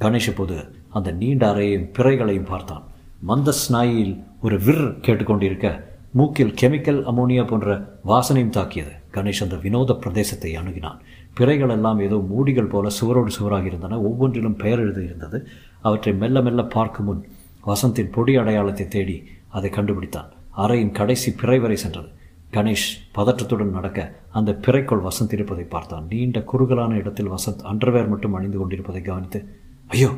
[0.00, 0.56] கணேஷ் இப்போது
[0.98, 2.84] அந்த நீண்ட அறையையும் பிறைகளையும் பார்த்தான்.
[3.30, 4.12] மந்த ஸ்நாயில்
[4.44, 5.68] ஒரு விர் கேட்டுக்கொண்டிருக்க
[6.12, 8.90] மூக்கில் கெமிக்கல் அமோனியா போன்ற வாசனையும் தாக்கியது.
[9.12, 10.98] கணேஷ் அந்த வினோத பிரதேசத்தை அணுகினான்.
[11.40, 14.00] பிறைகள் எல்லாம் ஏதோ மூடிகள் போல சுவரோடு சுவராக இருந்தன.
[14.00, 15.44] ஒவ்வொன்றிலும் பெயர் எழுதியிருந்தது.
[15.80, 17.26] அவற்றை மெல்ல மெல்ல பார்க்கும் முன்
[17.66, 20.28] வசந்தின் பொடி அடையாளத்தை தேடி அதை கண்டுபிடித்தான்.
[20.56, 22.08] அறையின் கடைசி பிறை வரை சென்றது.
[22.52, 26.06] கணேஷ் பதற்றத்துடன் நடக்க அந்த பிறைக்குள் வசந்த் இருப்பதை பார்த்தான்.
[26.08, 30.08] நீண்ட குறுகலான இடத்தில் வசந்த் அண்டர்வேர் மட்டும் அணிந்து கொண்டிருப்பதை கவனித்து ஐயோ!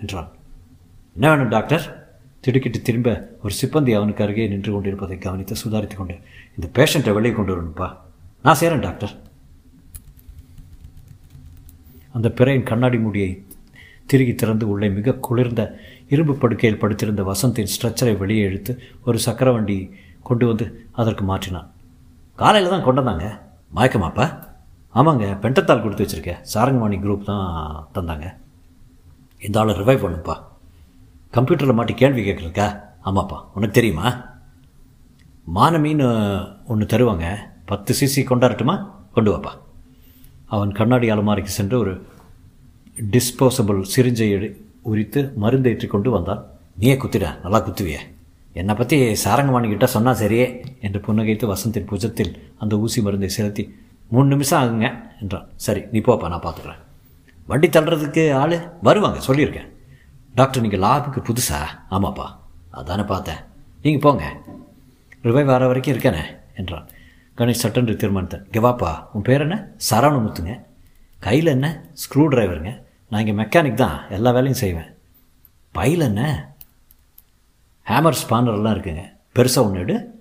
[0.00, 0.28] என்றான்.
[1.14, 1.99] என்ன வேணும் டாக்டர்?
[2.40, 6.18] திடுக்கிட்டு திரும்ப ஒரு சிப்பந்தி அவனுக்கு அருகே நின்று கொண்டிருப்பதை கவனித்து சுதாரித்து கொண்டு
[6.56, 7.88] இந்த பேஷண்ட்டை வெளியே கொண்டு வரணும்ப்பா
[8.42, 9.16] நான் சேரேன் டாக்டர்.
[12.12, 13.44] அந்த பிறையின் கண்ணாடி மூடியை
[14.06, 19.90] திருகி திறந்து உள்ளே மிக குளிர்ந்த இரும்பு படுக்கையில் படுத்திருந்த வசந்தின் ஸ்ட்ரெச்சரை வெளியே இழுத்து ஒரு சக்கரவண்டி
[20.22, 21.70] கொண்டு வந்து அதற்கு மாற்றினான்.
[22.36, 23.40] காலையில் தான் கொண்டு வந்தாங்க.
[23.74, 24.26] மயக்கமாப்பா?
[24.94, 26.40] ஆமாங்க பெண்டத்தால் கொடுத்து வச்சுருக்கேன்.
[26.54, 28.34] சாரங்கவாணி குரூப் தான் தந்தாங்க.
[29.40, 30.48] இந்த ஆளை ரிவைவ் பண்ணுப்பா
[31.32, 33.36] கம்ப்யூட்டரில் மாட்டி கேள்வி கேட்குறக்கா ஆமாப்பா.
[33.54, 34.24] உனக்கு தெரியுமா?
[35.44, 36.00] மான மீன்
[36.66, 37.26] ஒன்று தருவாங்க.
[37.64, 38.86] பத்து சிசி கொண்டாடட்டுமா?
[39.12, 39.52] கொண்டு வாப்பா.
[40.46, 42.06] அவன் கண்ணாடி அலமாரிக்கு சென்று ஒரு
[43.10, 46.46] டிஸ்போசபிள் சிரிஞ்சை உரித்து மருந்து ஏற்றி கொண்டு வந்தான்.
[46.78, 47.40] நீயே குத்திட.
[47.42, 47.98] நல்லா குத்துவியே.
[48.52, 50.46] என்னை பற்றி சாரங்கமானிக்கிட்ட சொன்னால் சரியே
[50.80, 53.74] என்று புன்னகைத்து வசந்தின் புஜத்தில் அந்த ஊசி மருந்தை செலுத்தி
[54.08, 54.86] மூணு நிமிஷம் ஆகுங்க
[55.20, 55.48] என்றான்.
[55.56, 56.80] சரி நீ போப்பா நான் பார்த்துக்குறேன்
[57.46, 58.56] வண்டி தள்ளுறதுக்கு ஆள்?
[58.82, 59.68] வருவாங்க சொல்லியிருக்கேன்.
[60.34, 61.58] டாக்டர் நீங்கள் லாபுக்கு புதுசா?
[61.90, 62.26] ஆமாப்பா.
[62.70, 63.36] அதானே பார்த்தேன்.
[63.82, 64.40] நீங்கள் போங்க.
[65.22, 66.88] ரிவைவ் வர வரைக்கும் இருக்கேனே என்றான்.
[67.36, 68.44] கணேஷ் சட்டென்று தீர்மானித்தேன்.
[68.44, 68.60] இங்கே
[69.12, 69.68] உன் பேர் என்ன?
[69.90, 70.64] சரவணமுத்துங்க
[71.18, 71.90] கையில் என்ன?
[71.92, 74.10] ஸ்க்ரூ டிரைவருங்க நான் இங்கே மெக்கானிக் தான்.
[74.10, 74.94] எல்லா வேலையும் செய்வேன்.
[75.72, 76.52] பையில் என்ன?
[77.86, 79.12] ஹேமர் ஸ்பானர்லாம் இருக்குங்க.
[79.34, 80.18] பெருசாக ஒன்று எடு.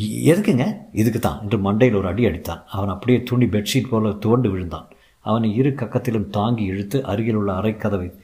[0.00, 0.76] எதுக்குங்க?
[0.92, 2.64] இதுக்கு தான் என்று மண்டையில் ஒரு அடி அடித்தான்.
[2.66, 4.88] அவன் அப்படியே துணி பெட்ஷீட் போல துவண்டு விழுந்தான்.
[5.20, 8.20] அவனை இரு கக்கத்திலும் தாங்கி இழுத்து அருகில் உள்ள அறைக்கதவை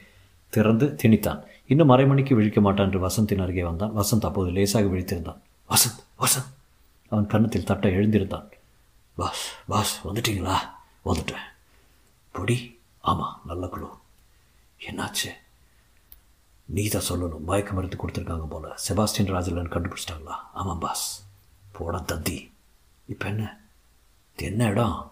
[0.49, 1.43] திறந்து திணித்தான்.
[1.67, 3.97] இன்னும் அரை மணிக்கு விழிக்க மாட்டான் என்று வசந்தின் அருகே வந்தான்.
[3.97, 5.37] வசந்த் அப்போது லேசாக விழித்திருந்தான்.
[5.69, 6.53] வசந்த் வசந்த்!
[7.09, 8.49] அவன் கன்னத்தில் தட்ட எழுந்திருந்தான்.
[9.15, 10.57] பாஸ் பாஸ் வந்துட்டீங்களா?
[11.05, 11.45] வந்துட்டேன்.
[12.31, 12.79] பொடி?
[13.01, 13.89] ஆமாம் நல்ல குழு.
[14.79, 15.27] என்னாச்சு?
[16.65, 17.39] நீ தான் சொல்லணும்.
[17.39, 18.75] மயக்க மருந்து கொடுத்துருக்காங்க போல.
[18.87, 20.35] செபாஸ்டின் ராஜலன் கண்டுபிடிச்சிட்டாங்களா?
[20.53, 21.25] ஆமாம் பாஸ்.
[21.71, 22.51] போட தந்தி.
[23.05, 23.59] இப்போ என்ன?
[24.35, 25.11] என்ன இடம்?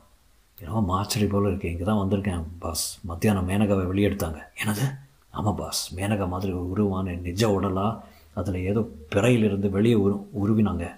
[0.59, 1.71] என்னவோ மாச்சடி போல் இருக்கு.
[1.71, 4.39] இங்கே தான் வந்திருக்கேன் பாஸ் மத்தியானம் மேனகாவை வெளியெடுத்தாங்க.
[4.63, 4.97] என்னது?
[5.29, 8.01] ஆமாம் பாஸ் மேனகா மாதிரி ஒரு உருவான நிஜ உடலா?
[8.33, 10.95] அதில் ஏதோ பிறையிலிருந்து வெளியே உரு உருவினாங்க.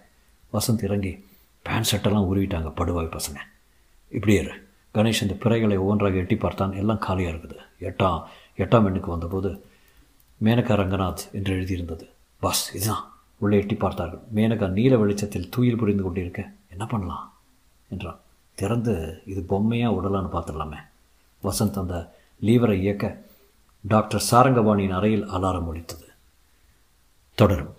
[0.53, 1.25] வசந்த் இறங்கி
[1.61, 3.39] பேண்ட் ஷர்ட்டெல்லாம் உருவிட்டாங்க படுவாய் பசங்க.
[4.09, 4.51] இப்படியே இரு.
[4.93, 6.71] கணேஷ் இந்த பிறைகளை ஒவ்வொன்றாக எட்டி பார்த்தான்.
[6.71, 7.57] எல்லாம் காலியாக இருக்குது.
[7.79, 8.21] எட்டாம்
[8.57, 9.65] எட்டாம் எண்ணுக்கு வந்தபோது
[10.43, 12.05] மேனகா ரங்கநாத் என்று எழுதியிருந்தது.
[12.39, 13.11] பாஸ் இதுதான்.
[13.37, 14.19] உள்ளே எட்டி பார்த்தார்கள்.
[14.35, 17.33] மேனகா நீல வெளிச்சத்தில் தூயில் புரிந்து கொண்டிருக்க என்ன பண்ணலாம்?
[17.89, 18.19] என்றான்.
[18.57, 18.93] திறந்து
[19.25, 20.79] இது பொம்மையாக உடலான்னு பார்த்துடலாமே.
[21.43, 21.97] வசந்த் அந்த
[22.41, 23.05] லீவரை இயக்க
[23.81, 26.07] டாக்டர் சாரங்கபாணியின் அறையில் அலாரம் ஒழித்தது
[27.35, 27.73] தொடரும்.